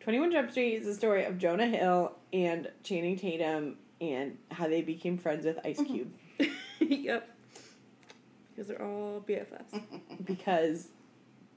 [0.00, 4.82] 21 Jump Street is the story of Jonah Hill and Channing Tatum and how they
[4.82, 5.92] became friends with Ice mm-hmm.
[5.94, 6.12] Cube
[6.80, 7.34] yep.
[8.54, 9.80] Because they're all BFFs.
[10.24, 10.88] because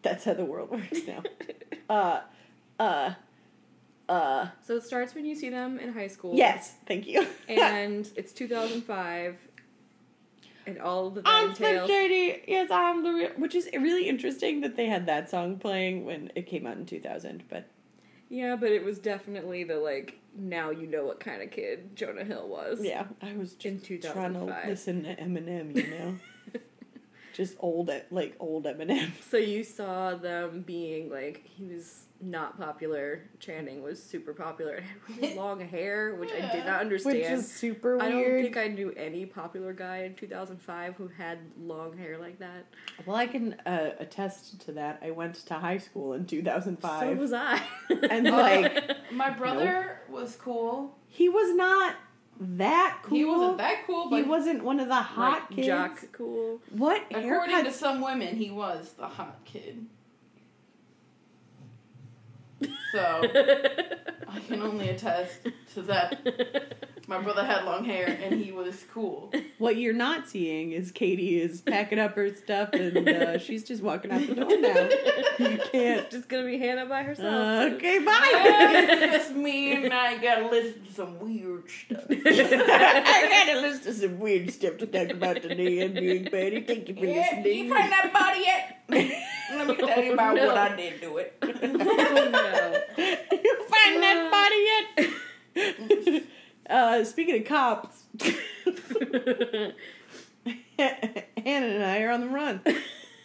[0.01, 1.23] that's how the world works now.
[1.89, 2.21] Uh,
[2.79, 3.13] uh,
[4.07, 6.35] uh, So it starts when you see them in high school.
[6.35, 7.25] yes, thank you.
[7.49, 9.37] And it's 2005.
[10.67, 11.55] And all of the I'm.
[11.55, 12.43] Shady.
[12.47, 13.29] Yes, I'm the real.
[13.37, 16.85] Which is really interesting that they had that song playing when it came out in
[16.85, 17.43] 2000.
[17.49, 17.65] But
[18.29, 22.23] Yeah, but it was definitely the like now you know what kind of kid Jonah
[22.23, 22.83] Hill was.
[22.83, 25.75] yeah, I was just In trying to listen to Eminem.
[25.75, 26.15] You know,
[27.39, 29.11] just old, like old Eminem.
[29.29, 33.21] So you saw them being like he was not popular.
[33.39, 37.15] Channing was super popular and had really long hair, which I did not understand.
[37.15, 38.01] Which is super weird.
[38.01, 42.39] I don't think I knew any popular guy in 2005 who had long hair like
[42.39, 42.65] that.
[43.05, 44.99] well, I can uh, attest to that.
[45.01, 47.01] I went to high school in 2005.
[47.01, 47.61] So was I.
[48.09, 50.97] And, like, My brother was cool.
[51.07, 51.95] he was not
[52.39, 53.17] that cool.
[53.17, 55.67] He wasn't that cool, but He wasn't one of the hot like kids.
[55.67, 56.59] jock cool.
[56.71, 59.85] What according to some women, he was the hot kid.
[62.91, 63.21] So
[64.31, 66.75] I can only attest to that.
[67.07, 69.33] My brother had long hair and he was cool.
[69.57, 73.81] What you're not seeing is Katie is packing up her stuff and uh, she's just
[73.81, 74.89] walking out the door now.
[75.49, 76.09] You can't.
[76.11, 77.73] Just gonna be Hannah by herself.
[77.73, 78.29] Okay, bye.
[78.31, 82.03] it's me and I gotta listen to some weird stuff.
[82.09, 85.83] I gotta listen to some weird stuff to talk about today.
[85.85, 86.61] I'm being Patty.
[86.61, 87.65] Thank you for Yeah, listening.
[87.65, 88.75] you find that body yet?
[89.51, 90.45] Let me tell you about No.
[90.47, 91.33] what I did to it.
[91.63, 93.15] no.
[94.01, 95.13] That body
[95.55, 96.23] yet?
[96.69, 98.03] uh, speaking of cops,
[100.77, 102.61] Hannah and I are on the run.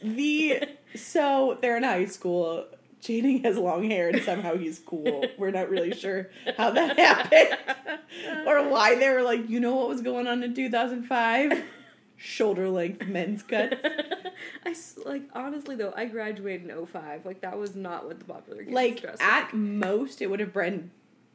[0.03, 0.63] The
[0.95, 2.67] so they're in high school.
[3.01, 5.27] Channing has long hair and somehow he's cool.
[5.37, 7.59] We're not really sure how that happened
[8.47, 11.65] or why they were like, you know what was going on in 2005?
[12.17, 13.77] Shoulder length men's cuts.
[14.67, 14.75] I
[15.05, 17.27] like honestly though I graduated in 05.
[17.27, 19.55] Like that was not what the popular Like at like.
[19.55, 20.91] most, it would have been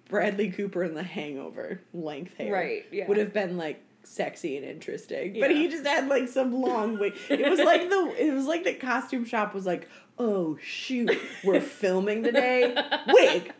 [0.10, 2.52] Bradley Cooper in The Hangover length hair.
[2.52, 3.08] Right, yeah.
[3.08, 7.13] Would have been like sexy and interesting, but he just had like some long wig.
[7.30, 9.88] It was like the it was like the costume shop was like,
[10.19, 12.75] oh shoot, we're filming today.
[13.08, 13.53] Wig.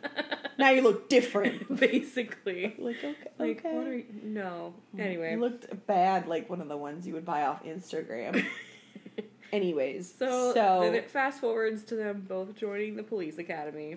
[0.58, 1.80] Now you look different.
[1.80, 2.76] basically.
[2.78, 3.74] Like okay, Like okay.
[3.74, 4.04] what are you?
[4.22, 4.74] No.
[4.98, 5.32] Anyway.
[5.32, 8.44] You looked bad, like one of the ones you would buy off Instagram.
[9.52, 13.96] Anyways, So, so then it fast forwards to them both joining the police academy.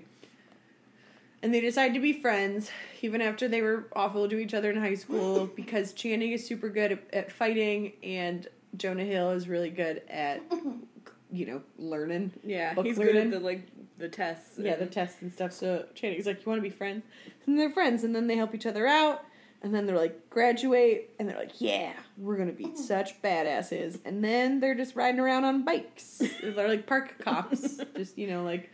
[1.43, 2.71] And they decide to be friends,
[3.01, 6.69] even after they were awful to each other in high school, because Channing is super
[6.69, 8.47] good at, at fighting, and
[8.77, 10.41] Jonah Hill is really good at,
[11.33, 12.31] you know, learning.
[12.43, 13.15] Yeah, Book he's learning.
[13.15, 13.67] good at the like
[13.97, 14.57] the tests.
[14.57, 15.51] Yeah, the tests and stuff.
[15.51, 17.03] So Channing's like, "You want to be friends?"
[17.45, 19.23] And they're friends, and then they help each other out,
[19.61, 24.23] and then they're like, graduate, and they're like, "Yeah, we're gonna be such badasses." And
[24.23, 26.21] then they're just riding around on bikes.
[26.43, 28.69] they're like park cops, just you know, like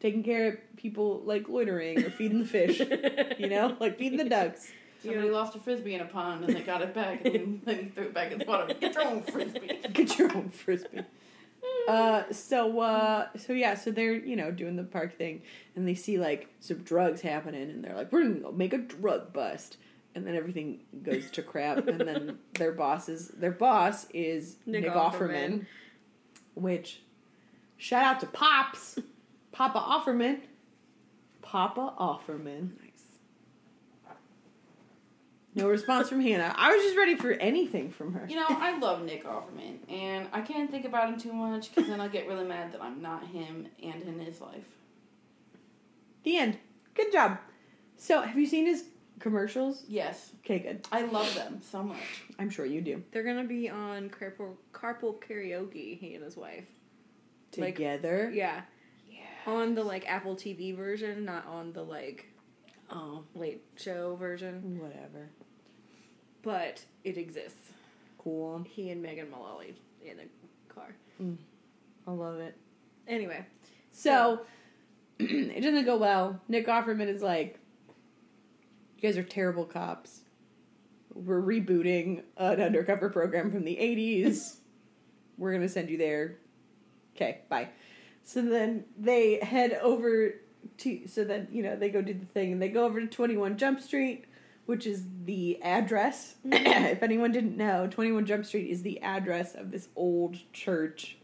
[0.00, 2.80] taking care of people like loitering or feeding the fish.
[3.38, 4.72] you know, like feeding the ducks.
[5.02, 5.32] Somebody Yeah.
[5.32, 8.04] lost a frisbee in a pond and they got it back and then he threw
[8.04, 8.74] it back in the water.
[8.74, 9.78] Get your own frisbee.
[9.94, 11.00] Get your own frisbee.
[11.90, 15.42] Uh, so uh, so yeah, so they're you know doing the park thing,
[15.76, 18.78] and they see like some drugs happening, and they're like, we're gonna go make a
[18.78, 19.76] drug bust,
[20.14, 24.82] and then everything goes to crap, and then their boss is their boss is Nick,
[24.82, 25.66] Nick Offerman, Offerman.
[26.54, 27.02] which
[27.76, 28.98] shout out to Pops,
[29.52, 30.40] Papa Offerman,
[31.42, 32.70] Papa Offerman.
[35.54, 35.62] Nice.
[35.64, 36.54] No response from Hannah.
[36.56, 38.26] I was just ready for anything from her.
[38.28, 41.88] You know, I love Nick Offerman, and I can't think about him too much because
[41.90, 44.64] then I'll get really mad that I'm not him and in his life.
[46.22, 46.58] The end.
[46.94, 47.38] Good job.
[47.96, 48.84] So, have you seen his
[49.18, 49.84] commercials?
[49.88, 50.86] Yes, Okay, good.
[50.90, 52.24] I love them so much.
[52.38, 53.02] I'm sure you do.
[53.12, 55.98] They're gonna be on carpool carpool karaoke.
[55.98, 56.64] He and his wife.
[57.56, 58.30] Like- Together.
[58.32, 58.62] Yeah,
[59.10, 59.20] Yeah.
[59.46, 62.26] on the like Apple TV version, not on the like
[62.92, 65.30] Oh, late show version, whatever.
[66.42, 67.70] but it exists.
[68.18, 68.64] Cool.
[68.68, 69.74] He and Megan Mullally
[70.04, 70.24] in the
[70.74, 70.94] car.
[71.22, 71.36] Mm.
[72.06, 72.56] I love it.
[73.06, 73.44] Anyway,
[73.92, 74.40] So
[75.18, 76.40] it doesn't go well.
[76.48, 77.58] Nick Offerman is like,
[78.98, 80.20] "You guys are terrible cops.
[81.14, 84.56] We're rebooting an undercover program from the '80s.
[85.38, 86.36] We're gonna send you there.
[87.16, 87.68] Okay, bye."
[88.22, 90.34] So then they head over
[90.78, 91.06] to.
[91.08, 93.36] So then you know they go do the thing and they go over to Twenty
[93.36, 94.24] One Jump Street,
[94.66, 96.34] which is the address.
[96.44, 101.16] if anyone didn't know, Twenty One Jump Street is the address of this old church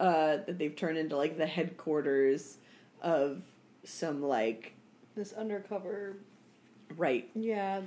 [0.00, 2.58] uh, that they've turned into like the headquarters
[3.00, 3.42] of
[3.84, 4.74] some like
[5.16, 6.16] this undercover.
[6.96, 7.80] right Yeah.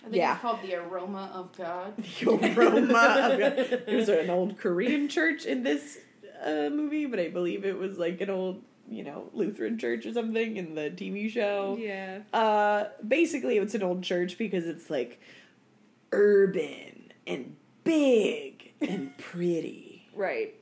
[0.00, 0.34] I think Yeah.
[0.34, 1.96] it's called the aroma of God.
[2.20, 5.98] the aroma of it was an old Korean church in this
[6.44, 10.12] uh, movie, but I believe it was like an old you know Lutheran church or
[10.12, 11.76] something in the TV show.
[11.80, 12.20] Yeah.
[12.32, 15.20] Uh, basically, it's an old church because it's like
[16.12, 20.08] urban and big and pretty.
[20.14, 20.54] Right.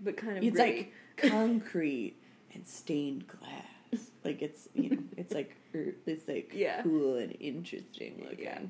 [0.00, 0.76] But kind of It's gritty.
[0.76, 0.92] like
[1.30, 2.16] concrete
[2.54, 4.10] and stained glass.
[4.24, 6.82] Like it's you know it's like er, it's like Yeah.
[6.82, 8.44] cool and interesting looking.
[8.44, 8.60] Yeah.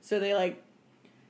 [0.00, 0.62] So they like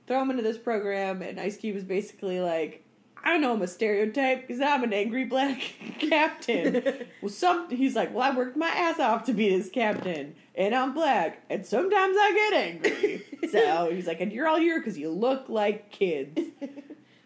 [0.07, 2.85] throw him into this program, and Ice Cube is basically like,
[3.25, 5.61] I know, I'm a stereotype because I'm an angry black
[5.99, 6.83] captain.
[7.23, 10.75] well, some he's like, well, I worked my ass off to be this captain, and
[10.75, 13.25] I'm black, and sometimes I get angry.
[13.51, 16.41] so he's like, and you're all here because you look like kids.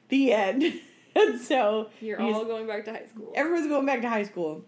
[0.09, 0.65] the end.
[1.15, 3.33] and so You're all going back to high school.
[3.35, 4.65] everyone's going back to high school.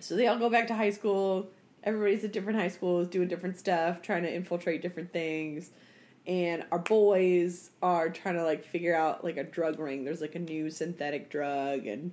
[0.00, 1.48] So they all go back to high school.
[1.82, 5.70] Everybody's at different high schools doing different stuff, trying to infiltrate different things.
[6.30, 10.04] And our boys are trying to like figure out like a drug ring.
[10.04, 12.12] There's like a new synthetic drug and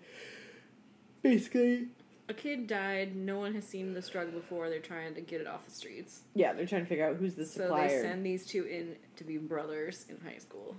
[1.22, 1.90] basically
[2.28, 3.16] a kid died.
[3.16, 4.70] No one has seen this drug before.
[4.72, 6.22] They're trying to get it off the streets.
[6.34, 7.88] yeah, they're trying to figure out who's the So supplier.
[7.90, 10.76] they send these two in to be brothers in high school.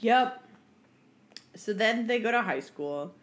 [0.00, 0.42] Yep.
[1.54, 3.14] So then they go to high school.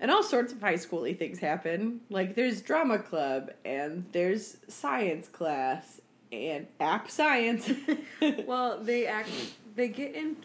[0.00, 2.00] And all sorts of high schooly things happen.
[2.08, 6.00] Like there's drama club and there's science class
[6.32, 7.70] and app science.
[8.46, 9.30] Well, they act.
[9.76, 10.36] They get in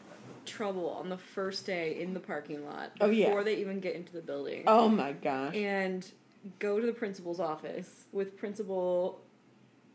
[0.46, 3.28] trouble on the first day in the parking lot Oh, yeah.
[3.28, 5.56] before they even get into the building, oh my gosh.
[5.56, 6.06] and
[6.60, 9.22] go to the principal's office with Principal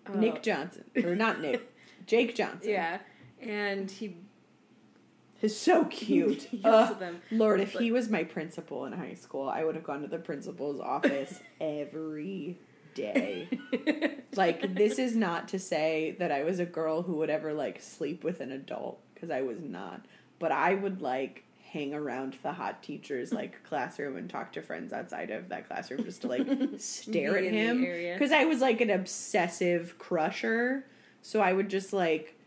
[0.06, 0.84] uh, Nick Johnson.
[1.04, 1.70] Or not Nick.
[2.06, 2.70] Jake Johnson.
[2.70, 2.98] Yeah,
[3.40, 4.16] and he
[5.42, 6.44] is so cute.
[6.44, 6.92] He yells Ugh.
[6.92, 7.20] at them.
[7.30, 10.08] Lord, if But- he was my principal in high school, I would have gone to
[10.08, 12.58] the principal's office every
[12.94, 13.48] day.
[14.36, 17.80] Like this is not to say that I was a girl who would ever like
[17.80, 20.04] sleep with an adult because I was not.
[20.38, 24.92] But I would like hang around the hot teacher's like classroom and talk to friends
[24.92, 26.46] outside of that classroom just to like
[26.78, 30.84] stare at him because I was like an obsessive crusher.
[31.22, 32.38] So I would just like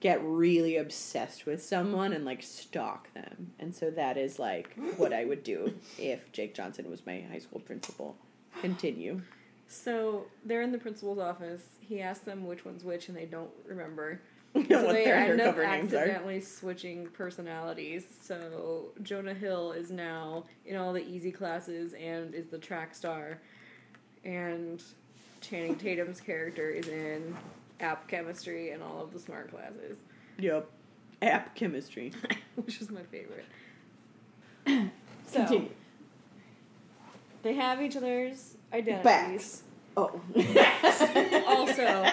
[0.00, 3.52] get really obsessed with someone and like stalk them.
[3.58, 7.38] And so that is like what I would do if Jake Johnson was my high
[7.38, 8.16] school principal.
[8.60, 9.22] Continue.
[9.68, 11.62] So they're in the principal's office.
[11.80, 14.20] He asks them which one's which, and they don't remember.
[14.54, 15.98] so what they their end up names are.
[15.98, 18.04] accidentally switching personalities.
[18.22, 23.40] So Jonah Hill is now in all the easy classes and is the track star,
[24.24, 24.82] and
[25.42, 27.36] Channing Tatum's character is in
[27.80, 29.98] app chemistry and all of the smart classes,
[30.38, 30.68] Yep.
[31.20, 32.12] App chemistry.
[32.56, 33.44] which is my favorite.
[35.26, 35.70] so Continue.
[37.42, 39.02] they have each other's identities.
[39.04, 39.62] Backs.
[39.96, 40.20] Oh.
[41.46, 42.06] also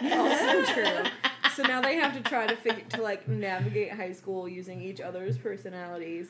[0.02, 1.10] also true.
[1.54, 5.00] So now they have to try to figure to like navigate high school using each
[5.00, 6.28] other's personalities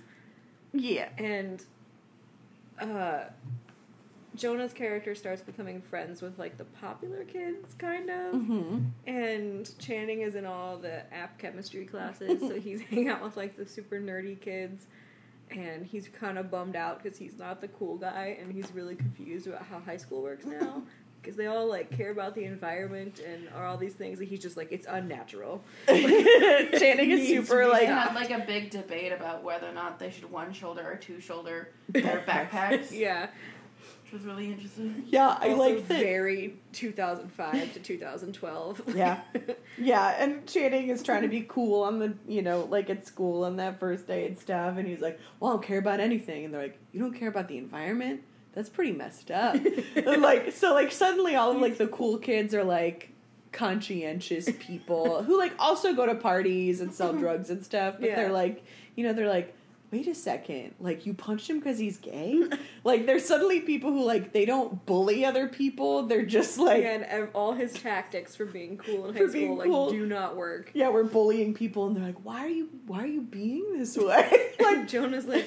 [0.73, 1.09] yeah.
[1.19, 1.65] and
[2.81, 3.25] uh
[4.37, 8.79] Jonah's character starts becoming friends with like the popular kids kind of Mm-hmm.
[9.07, 13.57] and Channing is in all the app chemistry classes so he's hanging out with like
[13.57, 14.87] the super nerdy kids
[15.51, 18.95] and he's kind of bummed out because he's not the cool guy and he's really
[18.95, 20.83] confused about how high school works now
[21.23, 24.41] because they all like care about the environment and are all these things and he's
[24.41, 25.63] just like it's unnatural.
[25.87, 28.15] Channing is super like had ah.
[28.15, 31.69] like a big debate about whether or not they should one shoulder or two shoulder
[31.89, 33.29] their backpacks, yeah
[34.11, 35.05] which was really interesting.
[35.09, 36.01] Yeah, I also like that.
[36.01, 39.21] very 2005 to 2012 Yeah.
[39.79, 43.45] Yeah, and Channing is trying to be cool on the, you know, like at school
[43.45, 46.45] on that first day and stuff, and he's like, "Well, I don't care about anything,"
[46.45, 48.23] and they're like, "You don't care about the environment?
[48.53, 52.53] That's pretty messed up." and like, so like suddenly all of like the cool kids
[52.55, 53.11] are like
[53.53, 58.17] conscientious people who like also go to parties and sell drugs and stuff, but Yeah.
[58.17, 58.65] they're like,
[58.97, 59.55] you know, they're like,
[59.93, 62.43] wait a second, like you punched him because he's gay?
[62.85, 66.05] like there's suddenly people who like they don't bully other people.
[66.05, 69.85] They're just like, and all his tactics for being cool in high school cool.
[69.85, 70.71] like do not work.
[70.75, 73.97] yeah, we're bullying people, and they're like, why are you why are you being this
[73.97, 74.47] way?
[74.61, 75.47] Like Jonah's like,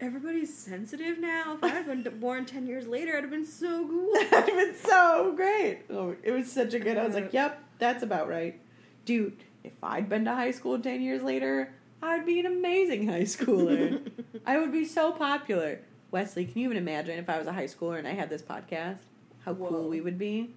[0.00, 1.54] everybody's sensitive now.
[1.54, 4.12] If I had been born ten years later, I'd have been so cool.
[4.16, 5.82] I'd have been so great.
[5.88, 6.98] Oh, it was such a good.
[6.98, 7.30] I was like, uh.
[7.32, 8.60] "Yep, that's about right,
[9.04, 11.72] dude." If I'd been to high school ten years later,
[12.02, 14.00] I'd be an amazing high schooler.
[14.46, 15.80] I would be so popular.
[16.10, 18.42] Wesley, can you even imagine if I was a high schooler and I had this
[18.42, 18.98] podcast?
[19.44, 19.68] How Whoa.
[19.68, 20.50] cool we would be.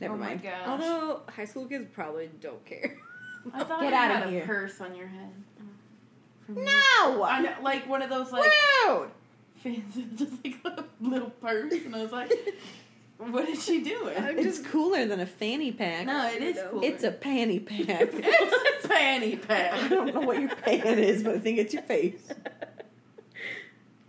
[0.00, 0.42] Never oh mind.
[0.42, 0.66] my gosh.
[0.66, 2.96] Although high school kids probably don't care.
[3.54, 4.44] I thought Get you outta had a here.
[4.46, 5.30] purse on your head.
[6.48, 8.50] No, I know, like one of those like
[8.88, 9.10] rude.
[9.62, 12.32] fancy, just like a little purse, and I was like,
[13.20, 16.06] "What is she doing?" I'm It's cooler than a fanny pack.
[16.06, 16.68] no, it is No.
[16.70, 16.84] cool.
[16.84, 18.08] It's a panty pack.
[18.12, 19.72] it's a fanny pack.
[19.74, 22.20] I don't know what your pan is, but I think it's your face.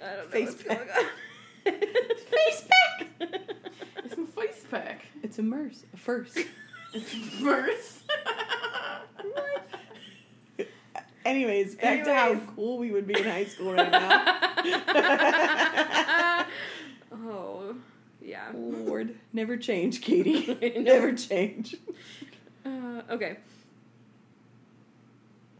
[0.01, 0.77] I don't know Face what's pack.
[0.77, 1.05] going on.
[2.31, 3.07] Face pack.
[4.03, 5.05] It's a face pack.
[5.21, 6.37] It's a merce, a first.
[6.93, 7.99] It's purse.
[11.23, 14.37] Anyways, back to how cool we would be in high school right now.
[17.13, 17.75] oh,
[18.21, 18.49] yeah.
[18.53, 20.57] Lord, never change, Katie.
[20.79, 21.75] Never change.
[22.63, 23.37] Uh, okay.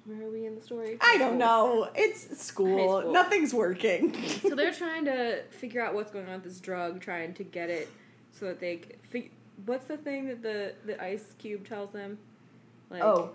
[0.05, 0.97] Where are we in the story?
[1.01, 1.89] I don't know.
[1.95, 2.78] It's school.
[2.78, 3.12] High school.
[3.14, 4.16] Nothing's working.
[4.28, 7.70] So they're trying to figure out what's going on with this drug, trying to get
[7.72, 7.89] it
[8.32, 8.82] so that they.
[9.09, 9.32] Fig-
[9.66, 12.20] what's the thing that the the ice cube tells them?
[12.91, 13.32] Like, oh,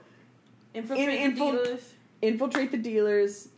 [0.75, 1.93] Infiltrate In- the infil- dealers.
[2.23, 3.49] infiltrate the dealers,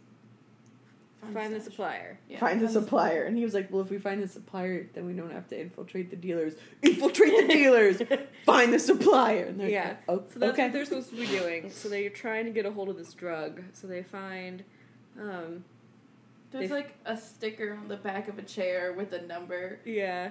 [1.33, 2.19] find the supplier.
[2.29, 3.25] Yeah, find the supplier.
[3.25, 5.61] And he was like, "Well, if we find the supplier, then we don't have to
[5.61, 6.55] infiltrate the dealers.
[6.83, 8.01] Infiltrate the dealers.
[8.47, 9.89] Find the supplier." And they're Yeah.
[9.89, 10.65] like, oh, So that's okay.
[10.65, 11.71] what they're supposed to be doing.
[11.71, 13.63] So they're trying to get a hold of this drug.
[13.73, 14.65] So they find.
[15.21, 15.65] Um,
[16.51, 19.81] There's They- like a sticker on the back of a chair with a number.
[19.85, 20.31] yeah,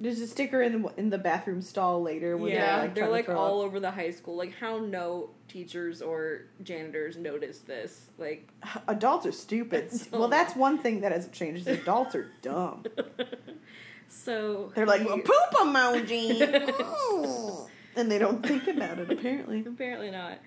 [0.00, 2.36] There's a sticker in the in the bathroom stall later.
[2.36, 3.66] Where yeah, they're like, they're like all up.
[3.66, 4.36] over the high school.
[4.36, 8.10] Like, how no teachers or janitors notice this?
[8.16, 8.48] Like,
[8.86, 9.90] Adults are stupid.
[10.12, 10.20] Oh.
[10.20, 11.66] well, that's one thing that hasn't changed.
[11.66, 12.84] Is adults are dumb.
[14.08, 17.68] so They're like "Well, poop emoji, Mm.
[17.96, 19.10] and they don't think about it.
[19.10, 20.38] Apparently, Apparently not.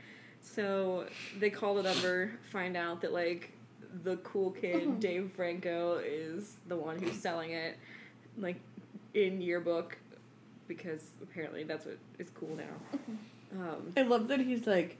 [0.42, 1.06] So
[1.40, 3.52] they call the number, find out that like
[4.04, 7.78] the cool kid Dave Franco is the one who's selling it,
[8.38, 8.56] like
[9.14, 9.98] in yearbook,
[10.68, 13.00] because apparently that's what is cool now.
[13.54, 14.98] Um, I love that he's like,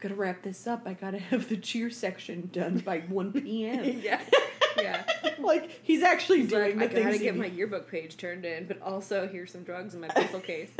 [0.00, 0.82] "Gotta wrap this up.
[0.84, 4.20] I gotta have the cheer section done by one p.m." yeah,
[4.76, 5.04] yeah.
[5.38, 8.44] like he's actually He's doing like, the I gotta get he my yearbook page turned
[8.44, 10.70] in, but also here's some drugs in my pencil case.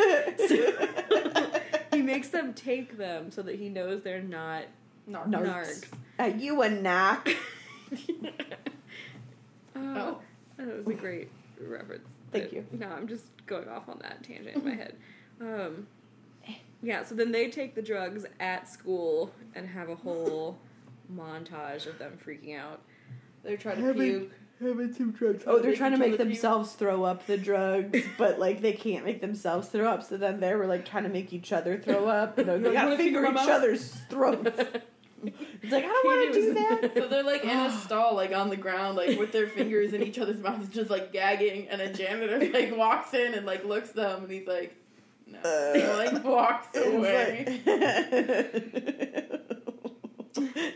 [1.92, 4.64] he makes them take them so that he knows they're not
[5.08, 5.28] Narc.
[5.28, 5.84] Narcs.
[5.84, 5.84] narcs.
[6.18, 7.28] Are you a knock?
[9.76, 10.18] oh,
[10.56, 11.28] that was a great
[11.60, 12.08] reference.
[12.40, 12.66] Thank you.
[12.72, 14.96] No, I'm just going off on that tangent in my head.
[15.40, 15.88] Um,
[16.80, 20.56] yeah, so then they take the drugs at school and have a whole
[21.12, 22.80] montage of them freaking out.
[23.42, 24.32] They're trying to Having- puke.
[24.62, 25.42] Having some drugs.
[25.48, 29.04] Oh, they're They trying to make themselves throw up the drugs, but like they can't
[29.04, 30.04] make themselves throw up.
[30.04, 32.38] So then they were like trying to make each other throw up.
[32.38, 34.60] You know, they Like, gotta finger each other's throats.
[35.62, 36.90] It's like I don't want to do that.
[36.94, 40.02] So they're like in a stall, like on the ground, like with their fingers in
[40.02, 41.68] each other's mouths, just like gagging.
[41.68, 44.74] And a janitor like walks in and like looks them, and he's like,
[45.26, 47.44] "No," Uh, and, like walks It was away.
[47.64, 47.64] like-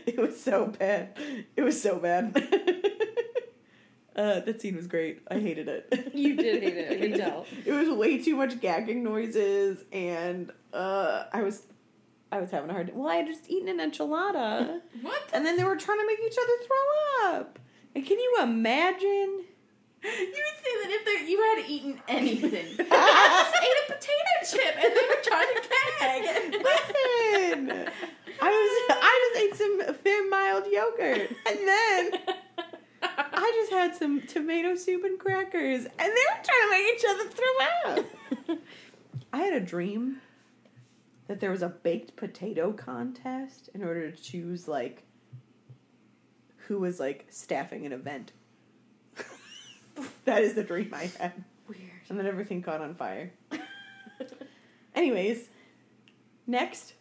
[0.07, 1.17] it was so bad.
[1.55, 2.35] It was so bad.
[4.15, 5.21] uh, that scene was great.
[5.29, 6.11] I hated it.
[6.13, 7.45] You did hate it, I can tell.
[7.65, 11.63] It was way too much gagging noises, and uh, I was,
[12.31, 12.87] I was having a hard.
[12.87, 12.97] time.
[12.97, 15.29] Well, I had just eaten an enchilada, What?
[15.33, 17.59] and then they were trying to make each other throw up.
[17.95, 19.45] And can you imagine?
[20.01, 22.87] You would say that if there, you had eaten anything.
[22.91, 26.63] I just ate a potato chip, and they were trying to gag.
[26.63, 27.91] Listen,
[28.41, 32.11] I was I just ate some very mild yogurt, and then
[33.01, 37.05] I just had some tomato soup and crackers, and they were trying to make each
[37.09, 38.59] other throw up.
[39.33, 40.21] I had a dream
[41.29, 45.03] that there was a baked potato contest in order to choose like
[46.57, 48.31] who was like staffing an event.
[50.25, 51.33] that is the dream I had.
[51.67, 51.81] Weird.
[52.09, 53.31] And then everything caught on fire.
[54.95, 55.47] Anyways,
[56.47, 56.93] next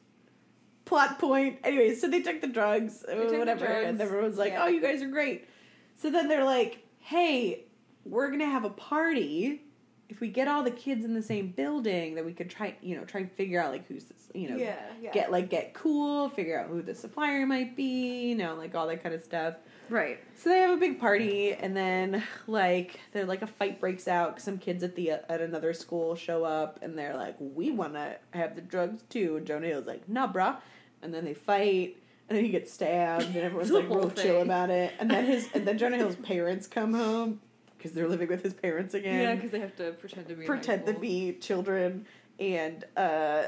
[0.85, 1.61] plot point.
[1.65, 4.65] Anyways, so they took the drugs, uh, took the whatever, and drugs, everyone's like, yeah.
[4.65, 5.49] "Oh, you guys are great."
[5.97, 7.65] So then they're like, "Hey,
[8.05, 9.63] we're gonna have a party
[10.09, 12.97] if we get all the kids in the same building, then we could try, you
[12.97, 15.13] know, try and figure out like who's this, you know, yeah, yeah.
[15.13, 18.87] get like get cool, figure out who the supplier might be, you know, like all
[18.87, 19.57] that kind of stuff.
[19.91, 20.19] right.
[20.35, 24.41] So they have a big party, and then like they're like a fight breaks out.
[24.41, 28.17] Some kids at the at another school show up, and they're like, "We want to
[28.31, 30.57] have the drugs too." And Jonah Hill's like, "Nah, bruh."
[31.03, 31.97] And then they fight,
[32.29, 34.95] and then he gets stabbed, and everyone's like real chill about it.
[34.99, 37.41] And then his and then Jonah Hill's parents come home
[37.79, 39.21] because they're living with his parents again.
[39.23, 42.05] Yeah, because they have to pretend to be pretend to be children,
[42.39, 43.45] and uh,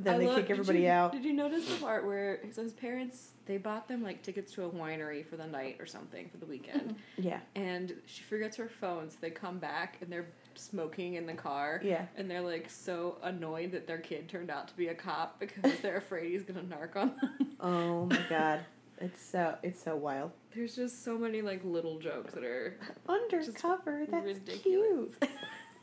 [0.00, 1.12] then I they love- kick did everybody you- out.
[1.12, 4.64] Did you notice the part where so his parents they bought them like tickets to
[4.64, 8.68] a winery for the night or something for the weekend, Yeah, and she forgets her
[8.68, 11.80] phone, so they come back and they're smoking in the car.
[11.84, 12.06] yeah.
[12.16, 15.78] And they're like so annoyed that their kid turned out to be a cop because
[15.82, 17.48] they're afraid he's gonna narc on them.
[17.60, 18.60] Oh my god,
[19.00, 20.30] it's so it's so wild.
[20.54, 22.76] There's just so many like little jokes that are
[23.08, 24.06] undercover.
[24.10, 25.14] That's ridiculous.
[25.20, 25.30] cute.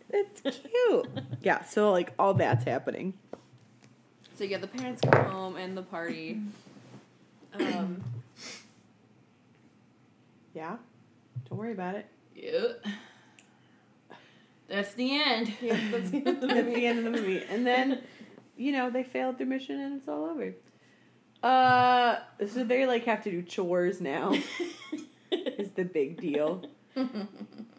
[0.09, 1.07] It's cute.
[1.41, 3.13] yeah, so like all that's happening.
[4.35, 6.41] So yeah, the parents come home and the party.
[7.53, 8.01] Um,
[10.53, 10.77] Yeah.
[11.49, 12.05] Don't worry about it.
[12.35, 12.85] Yep.
[14.69, 15.53] That's the end.
[15.61, 16.75] yeah, that's the end of the That's movie.
[16.75, 17.43] the end of the movie.
[17.49, 17.99] And then,
[18.55, 20.53] you know, they failed their mission and it's all over.
[21.43, 24.35] Uh so they like have to do chores now.
[25.31, 26.63] is the big deal.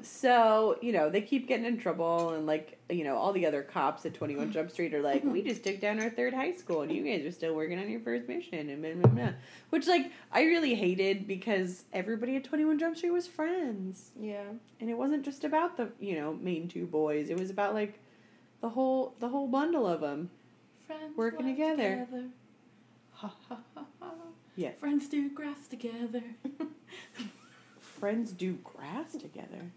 [0.05, 3.63] So, you know, they keep getting in trouble and like, you know, all the other
[3.63, 6.83] cops at 21 Jump Street are like, "We just took down our third high school
[6.83, 9.33] and you guys are still working on your first mission." And blah, blah, blah.
[9.71, 14.11] which like I really hated because everybody at 21 Jump Street was friends.
[14.21, 14.43] Yeah.
[14.81, 17.31] And it wasn't just about the, you know, main two boys.
[17.31, 18.01] It was about like
[18.61, 20.31] the whole the whole bundle of them.
[20.89, 22.09] Friends Working laugh together.
[23.23, 24.11] Ha ha ha ha.
[24.57, 24.71] Yeah.
[24.81, 26.23] Friends do grass together.
[27.81, 29.71] Friends do grass together.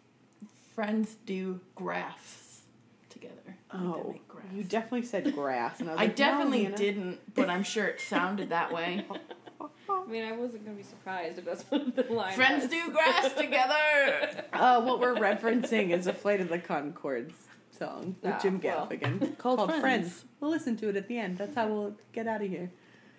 [0.74, 2.62] Friends do graphs
[3.10, 3.34] together.
[3.74, 4.46] Like Oh, make grass.
[4.54, 8.02] you definitely said grass, and I I like, definitely no, didn't, but I'm sure it
[8.02, 9.06] sounded that way.
[9.90, 12.72] I mean, I wasn't gonna be surprised if that's what the line Friends was.
[12.72, 14.44] do grass together.
[14.54, 17.34] Uh, what we're referencing is a Flight of the Conchords
[17.78, 18.88] song with Ah, Jim well.
[18.88, 19.82] Gaffigan Called Friends.
[19.82, 20.26] Friends.
[20.40, 21.38] We'll listen to it at the end.
[21.38, 22.72] That's how we'll get out of here.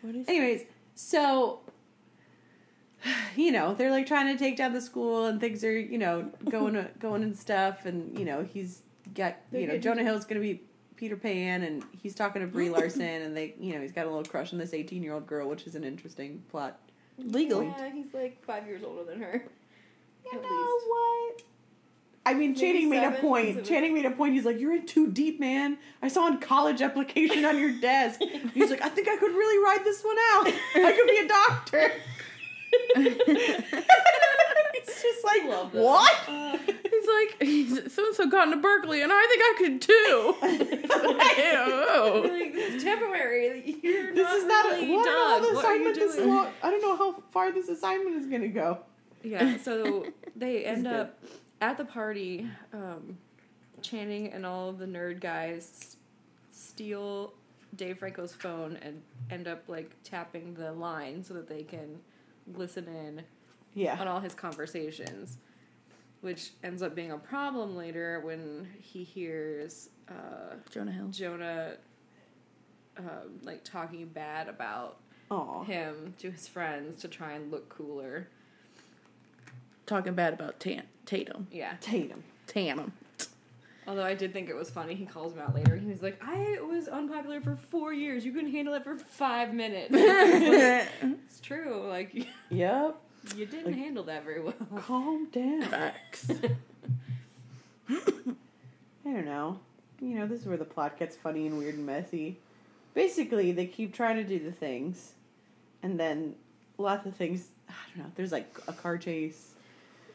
[0.03, 0.63] What is Anyways,
[0.95, 1.61] so
[3.37, 6.31] you know they're like trying to take down the school and things are you know
[6.51, 8.83] going going and stuff and you know he's
[9.15, 10.63] got They're you know Jonah Hill's gonna be
[10.97, 14.09] Peter Pan and he's talking to Brie Larson and they you know he's got a
[14.11, 16.79] little crush on this eighteen year old girl which is an interesting plot.
[17.19, 17.63] legal?
[17.63, 19.45] Yeah, he's like five years older than her.
[20.25, 20.87] You At know least.
[20.89, 21.43] what?
[22.27, 23.65] I mean, Maybe Channing made a point.
[23.65, 24.35] Channing made a point.
[24.35, 25.79] He's like, "You're in too deep, man.
[26.03, 28.21] I saw a college application on your desk."
[28.53, 30.49] He's like, "I think I could really ride this one out.
[30.75, 31.93] I could be a doctor."
[34.75, 35.83] He's just like, Love that.
[35.83, 39.55] "What?" Uh, he's like, he's so and so got into Berkeley, and I think I
[39.59, 40.35] could too.
[40.83, 41.85] Ew.
[41.89, 42.23] Oh.
[42.29, 43.79] Like, this is temporary.
[43.83, 45.09] You're This not is not really a, what?
[45.09, 45.43] I don't done.
[45.43, 46.13] know the What are you assignment.
[46.17, 46.49] This long.
[46.63, 48.79] I don't know how far this assignment is gonna go.
[49.23, 50.07] Yeah, so
[50.37, 51.09] they end good.
[51.61, 52.49] At the party.
[52.73, 53.19] Um,
[53.83, 55.97] Channing and all of the nerd guys
[56.51, 57.35] steal
[57.77, 61.99] Dave Franco's phone and end up like tapping the line so that they can
[62.55, 63.23] listen in
[63.75, 64.01] Yeah.
[64.01, 65.37] on all his conversations,
[66.23, 71.09] which ends up being a problem later when he hears uh, Jonah Hill.
[71.11, 71.75] Jonah
[72.97, 74.97] um, like talking bad about
[75.31, 75.65] Aw.
[75.65, 78.27] him to his friends to try and look cooler.
[79.85, 81.47] Talking bad about Tan- Tatum.
[81.51, 81.75] Yeah.
[81.81, 82.23] Tatum.
[82.47, 82.93] Tatum.
[83.89, 85.77] Although I did think it was funny, he calls him out later.
[85.77, 88.25] He was like, "I was unpopular for four years.
[88.27, 91.87] You couldn't handle it for five minutes." it's true.
[91.89, 92.97] Like yep,
[93.37, 94.55] you didn't Like- handle that very well.
[94.79, 95.63] Calm down.
[95.63, 96.29] Facts.
[97.89, 97.95] I
[99.05, 99.61] don't know.
[100.01, 102.39] You know, this is where the plot gets funny and weird and messy.
[102.95, 105.13] Basically, they keep trying to do the things,
[105.83, 106.35] and then
[106.77, 107.49] lots of things.
[107.69, 108.13] I don't know.
[108.17, 109.53] There's like a car chase.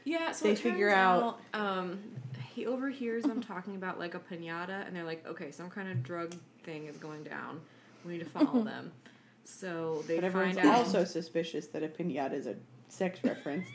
[0.03, 1.99] Yeah, so They figure turns out- Um,
[2.53, 6.03] he overhears them talking about like a pinata, and they're like, "Okay, some kind of
[6.03, 6.33] drug
[6.63, 7.61] thing is going down.
[8.05, 8.91] We need to follow them."
[9.43, 10.75] So they but everyone's find out.
[10.79, 12.55] also suspicious that a pinata is a
[12.89, 13.67] sex reference.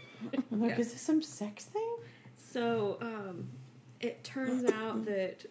[0.53, 0.79] I'm like, Yeah.
[0.81, 1.97] is this some sex thing?
[2.37, 3.49] So um,
[4.01, 5.45] it turns out that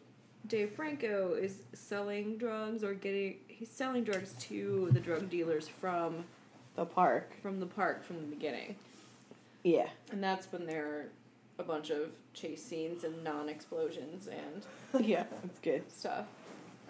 [0.47, 6.23] Dave Franco is selling drugs or getting he's selling drugs to the drug dealers from
[6.75, 7.33] The park.
[7.41, 8.75] from the park from the beginning,
[9.65, 9.89] Yeah.
[10.11, 11.05] and that's when there are
[11.59, 14.65] a bunch of chase scenes and non explosions and
[15.05, 15.91] Yeah, that's good.
[15.91, 16.25] stuff.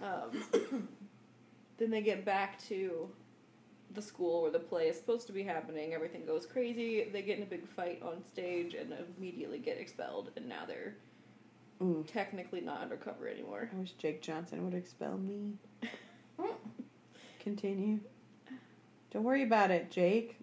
[0.04, 0.44] Um,
[1.78, 3.10] then they get back to
[3.94, 5.94] the school where the play is supposed to be happening.
[5.94, 7.08] Everything goes crazy.
[7.12, 10.32] They get in a big fight on stage and immediately get expelled.
[10.36, 10.96] And now they're
[11.82, 12.04] Ooh.
[12.12, 13.70] technically not undercover anymore.
[13.74, 15.54] I wish Jake Johnson would expel me.
[17.40, 18.00] Continue.
[19.12, 20.38] Don't worry about it, Jake.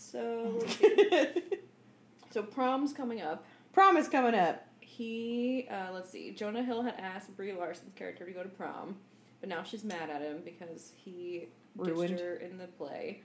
[0.00, 0.64] So
[2.30, 3.44] so prom's coming up.
[3.72, 4.66] Prom is coming up.
[4.80, 6.30] He uh, let's see.
[6.32, 8.96] Jonah Hill had asked Brie Larson's character to go to prom,
[9.40, 12.18] but now she's mad at him because he Ruined.
[12.18, 13.22] her in the play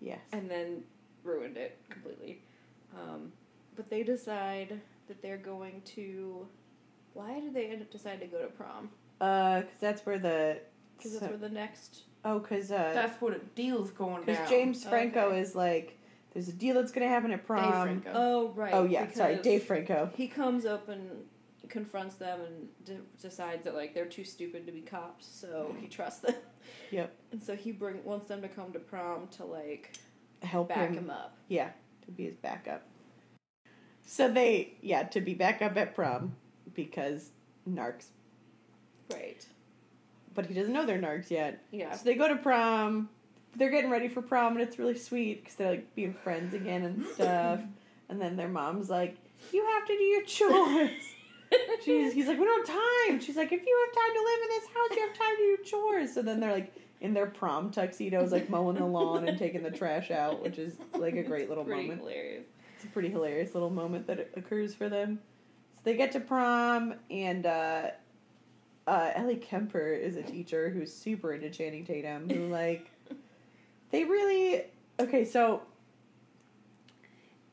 [0.00, 0.20] Yes.
[0.32, 0.82] and then
[1.24, 2.42] ruined it completely.
[2.94, 3.32] Um,
[3.74, 6.46] but they decide that they're going to.
[7.14, 8.90] Why did they end up decide to go to prom?
[9.20, 10.58] Uh, cause that's where the.
[10.96, 12.02] Because that's where the next.
[12.24, 14.36] Oh, cause uh, That's what a deal's going down.
[14.36, 15.40] cause James Franco Okay.
[15.40, 15.98] is like,
[16.32, 17.82] there's a deal that's gonna happen at prom.
[17.82, 18.10] Franco.
[18.14, 18.72] Oh right.
[18.74, 20.10] Oh yeah, sorry, Dave Franco.
[20.16, 21.10] He comes up and
[21.68, 25.86] confronts them and de- decides that like they're too stupid to be cops, so he
[25.88, 26.34] trusts them.
[26.92, 27.12] Yep.
[27.32, 29.96] And so he bring wants them to come to prom to like
[30.42, 30.98] Help back him.
[30.98, 31.36] him up.
[31.48, 31.70] Yeah,
[32.04, 32.82] to be his backup.
[34.04, 36.36] So they, yeah, to be back up at prom
[36.74, 37.30] because
[37.68, 38.06] narcs.
[40.42, 41.62] But he doesn't know they're narcs yet.
[41.70, 41.92] Yeah.
[41.94, 43.08] So they go to prom.
[43.56, 46.82] They're getting ready for prom, and it's really sweet because they're like being friends again
[46.84, 47.60] and stuff.
[48.08, 49.16] and then their mom's like,
[49.52, 50.90] "You have to do your chores."
[51.84, 52.76] She's, he's like, "We don't have
[53.08, 55.36] time." She's like, "If you have time to live in this house, you have time
[55.36, 59.26] to do chores." So then they're like in their prom tuxedos, like mowing the lawn
[59.26, 62.00] and taking the trash out, which is like a great little moment.
[62.00, 62.44] hilarious.
[62.76, 65.18] It's a pretty hilarious little moment that occurs for them.
[65.76, 67.90] So they get to prom, and uh,
[68.90, 72.28] uh, Ellie Kemper is a teacher who's super into Channing Tatum.
[72.28, 72.90] Who like,
[73.92, 74.64] they really
[74.98, 75.24] okay.
[75.24, 75.62] So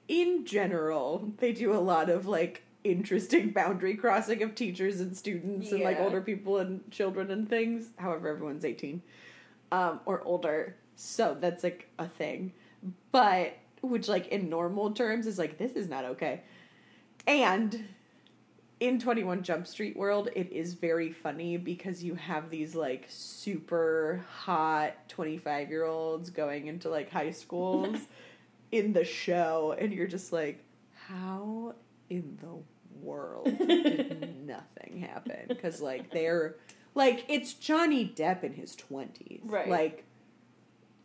[0.07, 5.71] in general, they do a lot of like interesting boundary crossing of teachers and students
[5.71, 7.89] and like older people and children and things.
[7.97, 9.03] However, everyone's eighteen
[9.71, 12.51] um, or older, so that's like a thing.
[13.11, 16.41] But which like in normal terms is like this is not okay.
[17.27, 17.85] And
[18.79, 24.23] in 21 Jump Street world, it is very funny because you have these like super
[24.29, 27.97] hot 25 year olds going into like high schools
[28.71, 30.63] in the show, and you're just like,
[31.07, 31.73] how
[32.09, 35.45] in the world did nothing happen?
[35.47, 36.55] Because like they're
[36.93, 39.41] like, it's Johnny Depp in his 20s.
[39.43, 39.69] Right.
[39.69, 40.03] Like,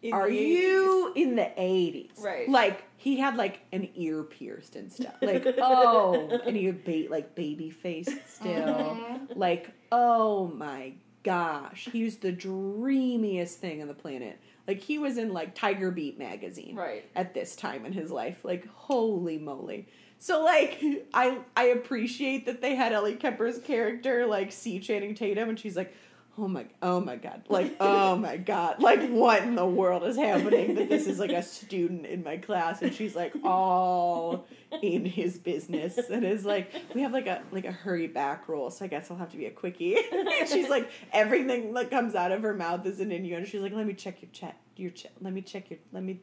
[0.03, 2.21] In are you in the 80s?
[2.21, 2.49] Right.
[2.49, 5.15] Like, he had like an ear pierced and stuff.
[5.23, 8.69] Like, oh, and he would be like baby faced still.
[8.69, 9.19] Uh-huh.
[9.37, 11.89] Like, oh my gosh.
[11.93, 14.41] He was the dreamiest thing on the planet.
[14.67, 17.05] Like, he was in like Tiger Beat magazine Right.
[17.15, 18.39] at this time in his life.
[18.45, 19.87] Like, holy moly.
[20.19, 20.81] So like
[21.13, 25.77] I I appreciate that they had Ellie Kemper's character like see Channing Tatum and she's
[25.77, 25.93] like,
[26.39, 27.43] Oh my oh my god.
[27.51, 28.81] Like, oh my god.
[28.83, 32.39] Like what in the world is happening that this is like a student in my
[32.39, 34.47] class and she's like all
[34.81, 38.71] in his business and is like we have like a like a hurry back rule,
[38.71, 39.97] so I guess I'll have to be a quickie.
[40.47, 43.47] she's like everything that comes out of her mouth is an innuendo.
[43.47, 46.19] She's like, Let me check your chat your chat let me check your let me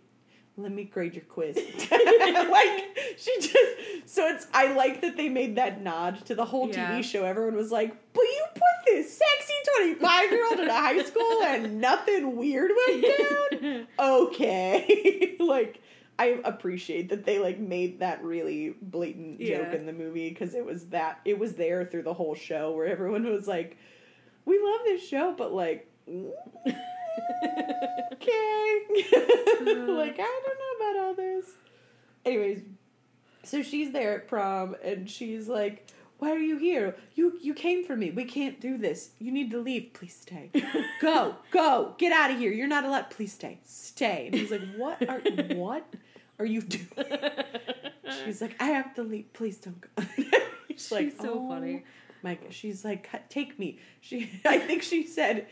[0.57, 1.55] let me grade your quiz.
[1.91, 3.55] like she just
[4.05, 6.97] so it's I like that they made that nod to the whole Yeah.
[6.97, 7.23] TV show.
[7.23, 8.08] Everyone was like, "But you put
[8.91, 13.87] this sexy twenty five year old in a high school and nothing weird went down."
[13.99, 15.81] Okay, like
[16.17, 20.65] I appreciate that they like made that really blatant joke in the movie because it
[20.65, 23.77] was that it was there through the whole show where everyone was like,
[24.45, 25.87] "We love this show," but like.
[26.09, 26.73] okay.
[29.11, 29.91] Uh-huh.
[29.93, 31.45] like, I don't know about all this.
[32.25, 32.61] Anyways,
[33.43, 35.87] so she's there at prom and she's like,
[36.19, 36.95] Why are you here?
[37.15, 38.11] You you came for me.
[38.11, 39.11] We can't do this.
[39.19, 39.91] You need to leave.
[39.93, 40.51] Please stay.
[41.01, 42.51] Go, go, get out of here.
[42.51, 43.09] You're not allowed.
[43.09, 43.59] Please stay.
[43.63, 44.27] Stay.
[44.27, 45.19] And he's like, What are
[45.55, 45.85] what
[46.37, 47.07] are you doing?
[48.25, 49.31] She's like, I have to leave.
[49.31, 50.03] Please don't go.
[50.69, 51.83] she's like, so "Oh funny.
[52.21, 53.79] Mike, She's like, take me.
[54.01, 55.47] She, I think she said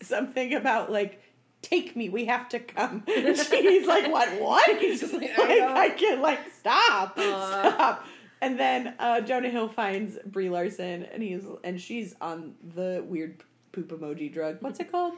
[0.00, 1.20] something about like,
[1.60, 2.08] take me.
[2.08, 3.04] We have to come.
[3.06, 4.40] She's like, what?
[4.40, 4.78] What?
[4.78, 5.84] He's just like, like, I.
[5.86, 7.70] I can like stop, Aw.
[7.70, 8.06] stop.
[8.42, 13.42] And then uh, Jonah Hill finds Brie Larson, and he's and she's on the weird
[13.72, 14.58] poop emoji drug.
[14.60, 15.14] What's it called?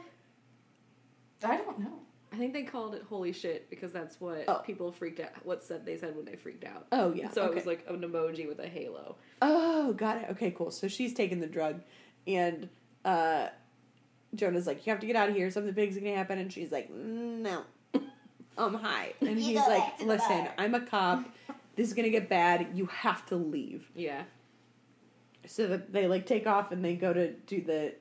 [1.43, 1.99] I don't know.
[2.31, 4.55] I think they called it "Holy shit" because that's what Oh.
[4.65, 5.31] people freaked out.
[5.45, 6.87] What said they said when they freaked out.
[6.91, 7.29] Oh yeah.
[7.29, 9.15] so it was like an emoji with a halo.
[9.41, 10.25] Oh, got it.
[10.31, 10.71] Okay, cool.
[10.71, 11.81] So she's taking the drug,
[12.27, 12.69] and
[13.05, 13.47] uh,
[14.35, 15.49] Jonah's like, "You have to get out of here.
[15.51, 17.63] Something big's gonna happen." And she's like, "No,
[18.57, 20.47] I'm high." And he's like, back to the "Listen.
[20.57, 21.25] I'm a cop.
[21.75, 22.67] This is gonna get bad.
[22.73, 24.23] You have to leave." Yeah.
[25.45, 27.93] So that they like take off and they go to do the,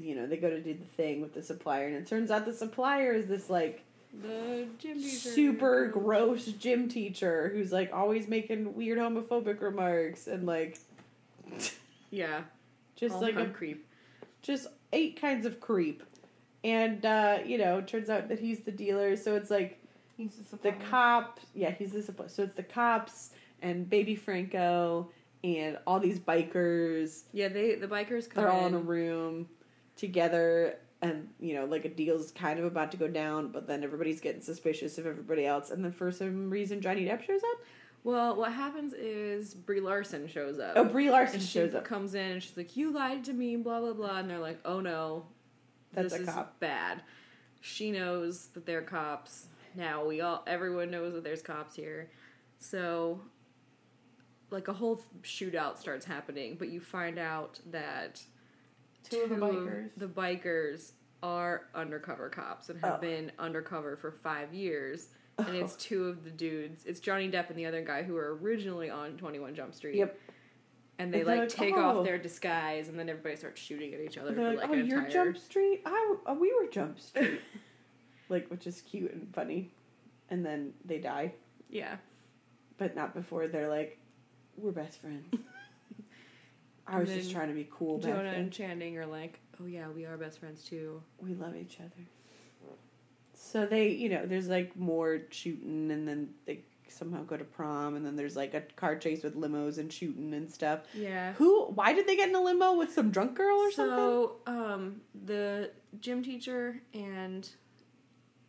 [0.00, 2.44] you know, they go to do the thing with the supplier, and it turns out
[2.44, 3.84] the supplier is this like
[4.22, 5.28] The gym teacher.
[5.30, 10.78] super gross gym teacher who's like always making weird homophobic remarks and like
[12.10, 12.42] Yeah.
[12.96, 13.86] Just all like a creep.
[14.42, 16.02] just eight kinds of creep.
[16.64, 19.78] And uh, you know, turns out that he's the dealer, so it's like
[20.16, 23.30] He's the cops yeah, he's the suppo- so it's the cops
[23.62, 25.10] and baby Franco
[25.44, 27.24] and all these bikers.
[27.32, 28.80] Yeah, they the bikers come They're all in in.
[28.80, 29.48] a room
[29.96, 33.84] together and you know, like a deal's kind of about to go down, but then
[33.84, 37.60] everybody's getting suspicious of everybody else, and then for some reason Johnny Depp shows up.
[38.02, 40.72] Well, what happens is Brie Larson shows up.
[40.76, 41.84] Oh, Brie Larson shows up.
[41.84, 44.60] comes in and she's like, "You lied to me," blah blah blah, and they're like,
[44.64, 45.26] "Oh no,
[45.92, 47.02] That's this a is cop." bad."
[47.60, 49.48] She knows that they're cops.
[49.76, 52.10] Now we all, everyone knows that there's cops here,
[52.58, 53.20] so
[54.50, 56.56] like a whole shootout starts happening.
[56.58, 58.22] But you find out that
[59.08, 59.90] Two of the bikers.
[59.96, 63.00] the bikers are undercover cops and have Oh.
[63.00, 65.08] been undercover for five years.
[65.38, 65.78] And it's Oh.
[65.78, 66.86] two of the dudes.
[66.86, 69.96] It's Johnny Depp and the other guy who were originally on Twenty One Jump Street.
[69.96, 70.18] Yep.
[70.98, 73.92] And they And like like, take "Oh." off their disguise, and then everybody starts shooting
[73.92, 75.24] at each other They're for like, like "Oh, an you're entire.
[75.24, 75.82] Jump Street.
[75.84, 77.40] I uh, we were Jump Street."
[78.28, 79.70] like, which is cute and funny,
[80.30, 81.32] and then they die,
[81.70, 81.96] Yeah,
[82.78, 83.98] but not before they're like,
[84.56, 85.26] "We're best friends."
[86.88, 88.34] I And was just then trying to be cool back Jonah then.
[88.42, 92.06] and Channing are like, "Oh yeah, we are best friends too." We love each other.
[93.34, 97.94] So they, you know, there's like more shooting, and then they somehow go to prom,
[97.96, 100.80] and then there's like a car chase with limos and shooting and stuff.
[100.94, 101.32] Yeah.
[101.34, 101.66] Who?
[101.66, 103.96] Why did they get in a limo with some drunk girl or something?
[103.96, 105.70] So, um, the
[106.00, 107.48] gym teacher and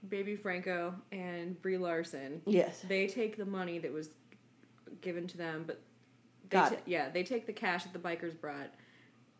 [0.09, 2.83] Baby Franco and Brie Larson, Yes.
[2.87, 4.09] they take the money that was
[5.01, 5.81] given to them, but
[6.49, 6.83] they Got ta- it.
[6.85, 8.69] yeah, they take the cash that the bikers brought,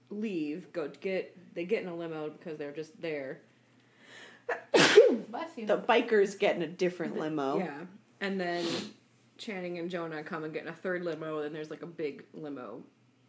[0.09, 3.39] leave, go get they get in a limo because they're just there.
[5.29, 5.65] Bless you.
[5.65, 7.57] The bikers get in a different limo.
[7.59, 7.81] Yeah,
[8.21, 8.65] and then
[9.37, 12.23] Channing and Jonah come and get in a third limo, and there's like a big
[12.33, 12.81] limo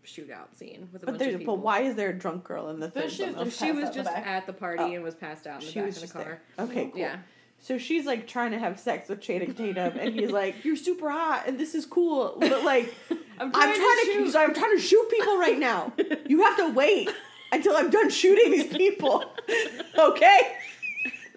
[0.07, 1.57] shootout scene with a But bunch of people.
[1.57, 3.85] but why is there a drunk girl in the But third she was She was
[3.85, 4.93] in the just at the party Oh.
[4.95, 6.23] and was passed out in the She back was of the car.
[6.57, 6.67] there.
[6.67, 7.01] Okay, cool.
[7.01, 7.17] Yeah.
[7.61, 11.11] So she's like trying to have sex with Channing Tatum, and he's like, "You're super
[11.11, 14.35] hot, and this is cool, but like, I'm I'm trying to, shoot.
[14.35, 15.93] like, I'm trying to shoot people right now.
[16.27, 17.11] You have to wait
[17.51, 19.25] until I'm done shooting these people,
[19.99, 20.57] okay?"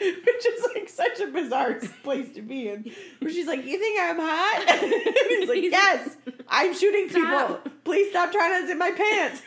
[0.25, 2.91] Which is like such a bizarre place to be in.
[3.19, 7.63] Where she's like, "You think I'm hot?" and he's like, "Yes, I'm shooting Stop.
[7.63, 7.71] people.
[7.83, 9.41] Please stop trying to unzip my pants.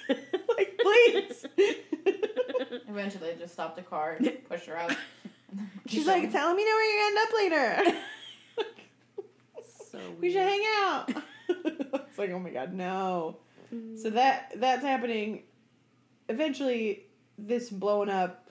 [0.56, 1.46] like, please."
[2.88, 4.96] Eventually, they just stopped the car and pushed her out.
[5.88, 8.00] She's like, "Tell me know where you end up later."
[9.90, 11.10] So we should hang out.
[11.48, 13.36] it's like, oh my god, no.
[13.96, 15.44] So that that's happening.
[16.28, 17.04] Eventually,
[17.38, 18.43] this blown up,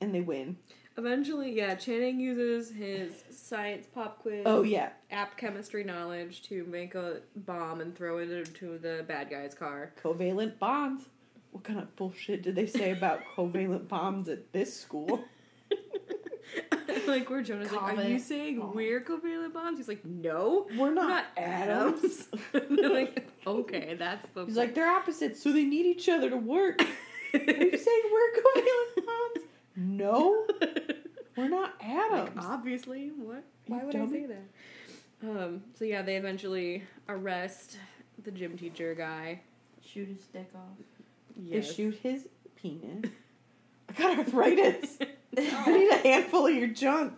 [0.00, 0.56] and they win.
[0.98, 4.44] Eventually, yeah, Channing uses his science pop quiz.
[4.46, 9.28] Oh yeah, App chemistry knowledge to make a bomb and throw it into the bad
[9.30, 9.92] guy's car.
[10.02, 11.04] covalent bonds.
[11.50, 15.24] What kind of bullshit did they say about covalent bombs at this school?
[17.06, 18.74] like where Jonah's like, "Are you saying bomb.
[18.74, 24.26] we're covalent bonds?" He's like, "No, We're we're not, not atoms." They're like, "Okay, that's
[24.30, 26.80] the." He's like, they're opposites, so they need each other to work.
[27.34, 29.45] Are you saying we're covalent bonds?
[29.76, 30.46] No,
[31.36, 33.44] we're not Like, obviously, what?
[33.66, 35.28] You Why would I say that?
[35.28, 35.62] Um.
[35.78, 37.78] So yeah, they eventually arrest
[38.22, 39.40] the gym teacher guy.
[39.84, 40.78] Shoot his dick off.
[41.36, 43.10] They shoot his penis.
[43.88, 44.98] I got arthritis.
[45.38, 47.12] I need a handful of your junk.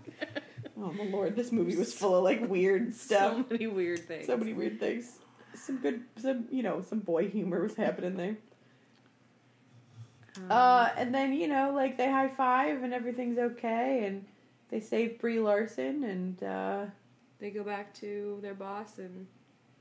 [0.77, 3.37] Oh my lord, this movie was full of like weird stuff.
[3.37, 4.27] So many weird things.
[4.27, 5.19] So many weird things.
[5.55, 8.37] Some good, some you know, some boy humor was happening there.
[10.39, 14.25] Um, Uh, and then you know, like they high five and everything's okay, and
[14.71, 16.87] they save Brie Larson, and uh,
[17.39, 19.27] they go back to their boss and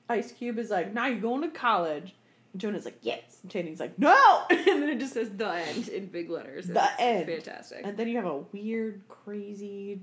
[0.10, 2.16] Ice Cube is like, "Now you're going to college."
[2.54, 5.90] And Jonah's like, "Yes." And Channing's like, "No." and then it just says the end
[5.90, 6.68] in big letters.
[6.68, 7.26] The It's end.
[7.28, 7.82] Fantastic.
[7.84, 10.00] And then you have a weird, crazy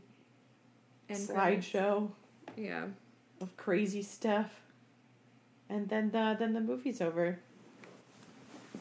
[1.09, 1.29] credits.
[1.31, 2.11] slideshow
[2.57, 2.87] Yeah.
[3.41, 4.51] of crazy stuff,
[5.71, 7.39] and then the then the movie's over.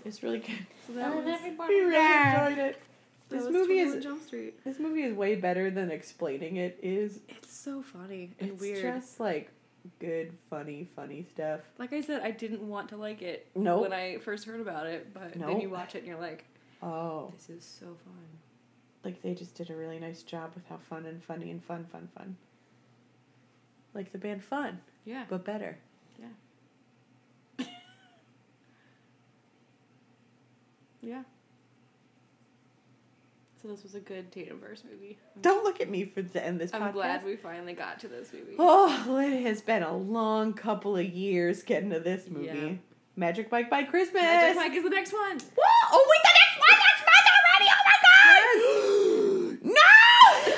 [0.05, 0.65] It's really good.
[0.87, 2.49] So that And was, everybody We really died.
[2.51, 2.81] enjoyed it.
[3.29, 4.63] This movie is Jump Street.
[4.63, 7.19] this movie is way better than explaining it is.
[7.29, 8.77] It's so funny and It's weird.
[8.85, 9.49] It's just like
[9.99, 11.61] good, funny, funny stuff.
[11.79, 13.81] Like I said, I didn't want to like it Nope.
[13.81, 16.45] when I first heard about it, but then you watch it and you're like,
[16.83, 18.23] Oh, this is so fun.
[19.03, 21.85] like they just did a really nice job with how fun and funny and fun,
[21.91, 22.35] fun, fun.
[23.93, 25.23] Like the band Fun, Yeah.
[25.29, 25.77] but better.
[31.03, 31.23] Yeah.
[33.61, 35.17] So this was a good Tatumverse movie.
[35.41, 36.93] Don't look at me for the end of this I'm podcast.
[36.93, 38.55] glad we finally got to this movie.
[38.59, 42.45] Oh, it has been a long couple of years getting to this movie.
[42.47, 42.73] Yeah.
[43.15, 44.21] Magic Mike by Christmas.
[44.23, 45.37] Magic Mike is the next one.
[45.37, 45.89] Whoa!
[45.91, 46.77] Oh wait, the next one.
[46.81, 47.69] That's Mike already.
[47.69, 47.97] Oh my
[49.61, 50.57] god!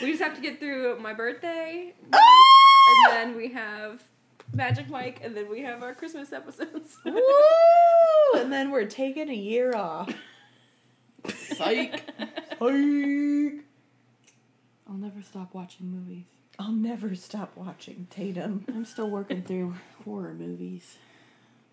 [0.00, 0.06] no!
[0.06, 2.18] We just have to get through my birthday, Ah!
[3.10, 4.02] and then we have
[4.56, 6.96] Magic Mike, and then we have our Christmas episodes.
[7.04, 7.20] Woo!
[8.36, 10.10] And then we're taking a year off.
[11.28, 12.02] Psych.
[12.58, 13.64] Hike.
[14.88, 16.24] I'll never stop watching movies.
[16.58, 18.64] I'll never stop watching Tatum.
[18.68, 20.96] I'm still working through horror movies.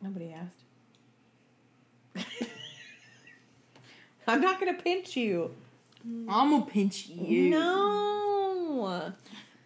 [0.02, 2.28] Nobody asked.
[4.28, 5.56] I'm not gonna pinch you.
[6.04, 7.50] I'm gonna pinch you.
[7.52, 9.14] No.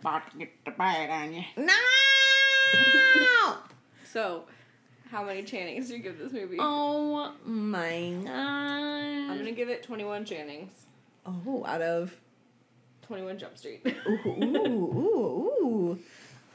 [0.01, 1.43] About to get the bite on you.
[1.57, 1.74] No.
[4.05, 4.43] so,
[5.11, 6.57] how many Channings do you give this movie?
[6.59, 8.32] oh my god.
[8.32, 10.70] I'm gonna give it 21 Channings.
[11.26, 12.15] Oh, out of
[13.03, 13.86] 21 Jump Street.
[14.07, 15.99] ooh, ooh, ooh.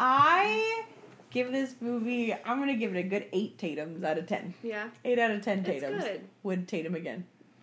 [0.01, 0.85] I
[1.31, 2.35] give this movie.
[2.35, 4.55] I'm gonna give it a good eight Tatum's out of ten.
[4.63, 4.89] yeah.
[5.05, 6.03] Eight out of ten It's Tatum's.
[6.05, 6.21] good.
[6.43, 7.25] Would Tatum again?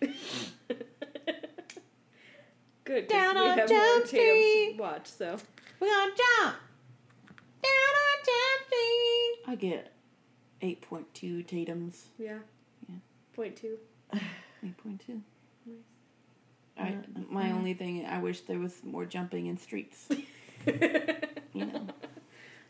[2.84, 3.06] good.
[3.08, 4.72] Down we on have Jump more Street.
[4.76, 5.36] to watch, so.
[5.78, 6.56] We're gonna jump
[7.62, 8.09] down on.
[9.46, 9.92] I get
[10.62, 11.96] 8.2 Tatums.
[12.18, 12.38] Yeah.
[12.88, 12.96] Yeah.
[13.34, 13.78] Point two.
[14.64, 15.20] 8.2.
[16.78, 16.92] I, uh,
[17.28, 20.08] my only thing, I wish there was more jumping in streets.
[21.52, 21.86] You know,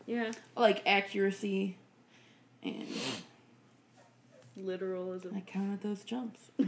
[0.07, 0.31] Yeah.
[0.55, 1.75] like accuracy,
[2.63, 2.87] and
[4.57, 5.33] Literalism.
[5.35, 6.39] I counted those jumps.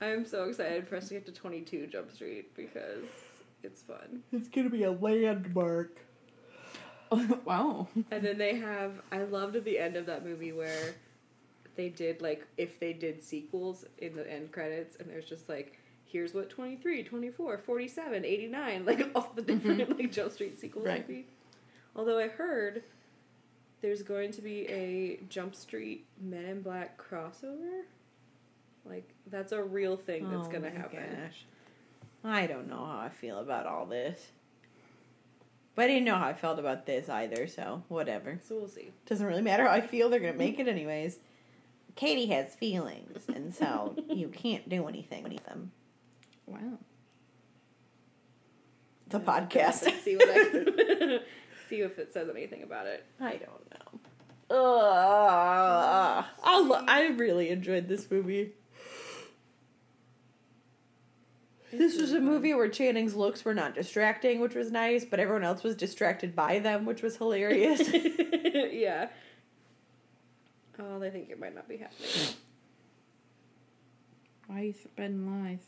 [0.00, 3.04] I'm so excited for us to get to 22 Jump Street because
[3.64, 4.22] it's fun.
[4.32, 5.98] It's gonna be a landmark.
[7.44, 7.88] wow.
[8.10, 10.94] And then they have, I loved at the end of that movie where
[11.76, 15.78] they did like, if they did sequels in the end credits, and there's just like,
[16.04, 19.68] here's what 23, 24, 47, 89, like all the mm-hmm.
[19.68, 20.98] different like Jump Street sequels Right.
[20.98, 21.26] would be.
[21.96, 22.82] Although I heard
[23.80, 27.82] there's going to be a Jump Street Men in Black crossover.
[28.84, 31.00] Like, that's a real thing that's Oh gonna happen.
[31.24, 31.44] gosh.
[32.24, 34.20] I don't know how I feel about all this.
[35.74, 38.38] But I didn't know how I felt about this either, so whatever.
[38.46, 38.90] So we'll see.
[39.06, 41.18] Doesn't really matter how I feel, they're gonna make it anyways.
[41.96, 45.72] Katie has feelings, and so you can't do anything with them.
[46.46, 46.78] Wow.
[49.08, 49.90] The gonna podcast.
[50.02, 51.20] See what I can,
[51.68, 53.04] see if it says anything about it.
[53.20, 54.00] I don't know.
[54.56, 56.24] Ugh.
[56.42, 58.52] I lo- I really enjoyed this movie.
[61.72, 65.44] This was a movie where Channing's looks were not distracting, which was nice, but everyone
[65.44, 67.80] else was distracted by them, which was hilarious.
[68.72, 69.08] yeah.
[70.78, 72.34] Oh, they think it might not be happening.
[74.46, 75.60] Why are you spreading lies?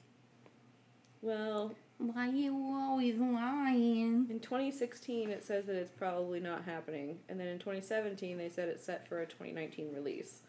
[1.20, 4.26] Well, Why you always lying?
[4.28, 8.68] in 2016, it says that it's probably not happening, and then in 2017, they said
[8.68, 10.40] it's set for a 2019 release.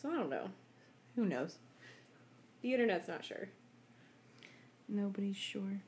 [0.00, 0.50] So I don't know.
[1.16, 1.56] Who knows?
[2.62, 3.48] The internet's not sure.
[4.88, 5.82] Nobody's sure.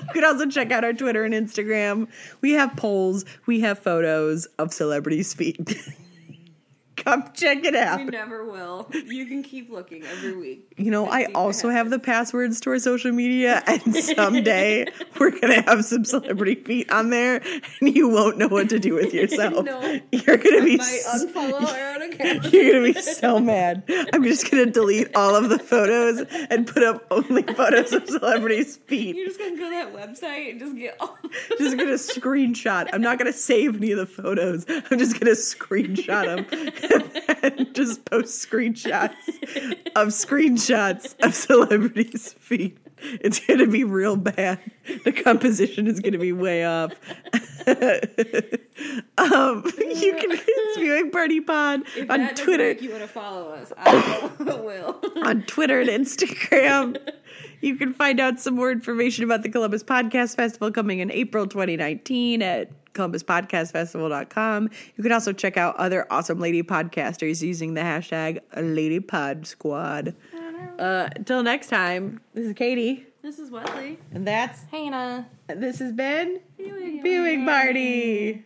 [0.00, 2.08] You can also check out our Twitter and Instagram.
[2.40, 5.76] We have polls, we have photos of celebrities' feet.
[7.04, 7.98] Come check it out.
[7.98, 8.90] We never will.
[8.92, 10.72] You can keep looking every week.
[10.76, 13.94] You know, I see if it also have the passwords to our social media, and
[13.94, 14.86] someday
[15.20, 17.40] we're gonna have some celebrity feet on there,
[17.80, 19.64] and you won't know what to do with yourself.
[19.64, 20.00] No.
[20.12, 22.52] You're gonna be might s- unfollow our own account.
[22.52, 23.84] you're gonna be so mad.
[24.12, 26.20] I'm just gonna delete all of the photos
[26.50, 29.16] and put up only photos of celebrities' feet.
[29.16, 31.16] You're just gonna go to that website and just get all.
[31.58, 32.88] Just gonna screenshot.
[32.92, 34.64] I'm not gonna save any of the photos.
[34.68, 36.46] I'm just gonna screenshot them
[37.72, 39.14] just post screenshots
[39.96, 42.78] of screenshots of celebrities' feet.
[43.00, 44.58] It's gonna be real bad.
[45.04, 46.92] The composition is gonna be way off.
[49.18, 53.72] um, you can it's viewing Party Pod If on Twitter you want to follow us,
[53.76, 55.00] I will.
[55.22, 56.96] on Twitter and Instagram.
[57.60, 61.46] You can find out some more information about the Columbus Podcast Festival coming in April
[61.46, 64.70] 2019 at columbuspodcastfestival.com.
[64.96, 70.14] You can also check out other awesome lady podcasters using the hashtag LadyPodSquad.
[70.78, 73.98] Uh, until next time, this is Katie, This is Wesley.
[74.12, 75.26] and that's Hannah.
[75.48, 78.44] this has been Viewing Viewing Party.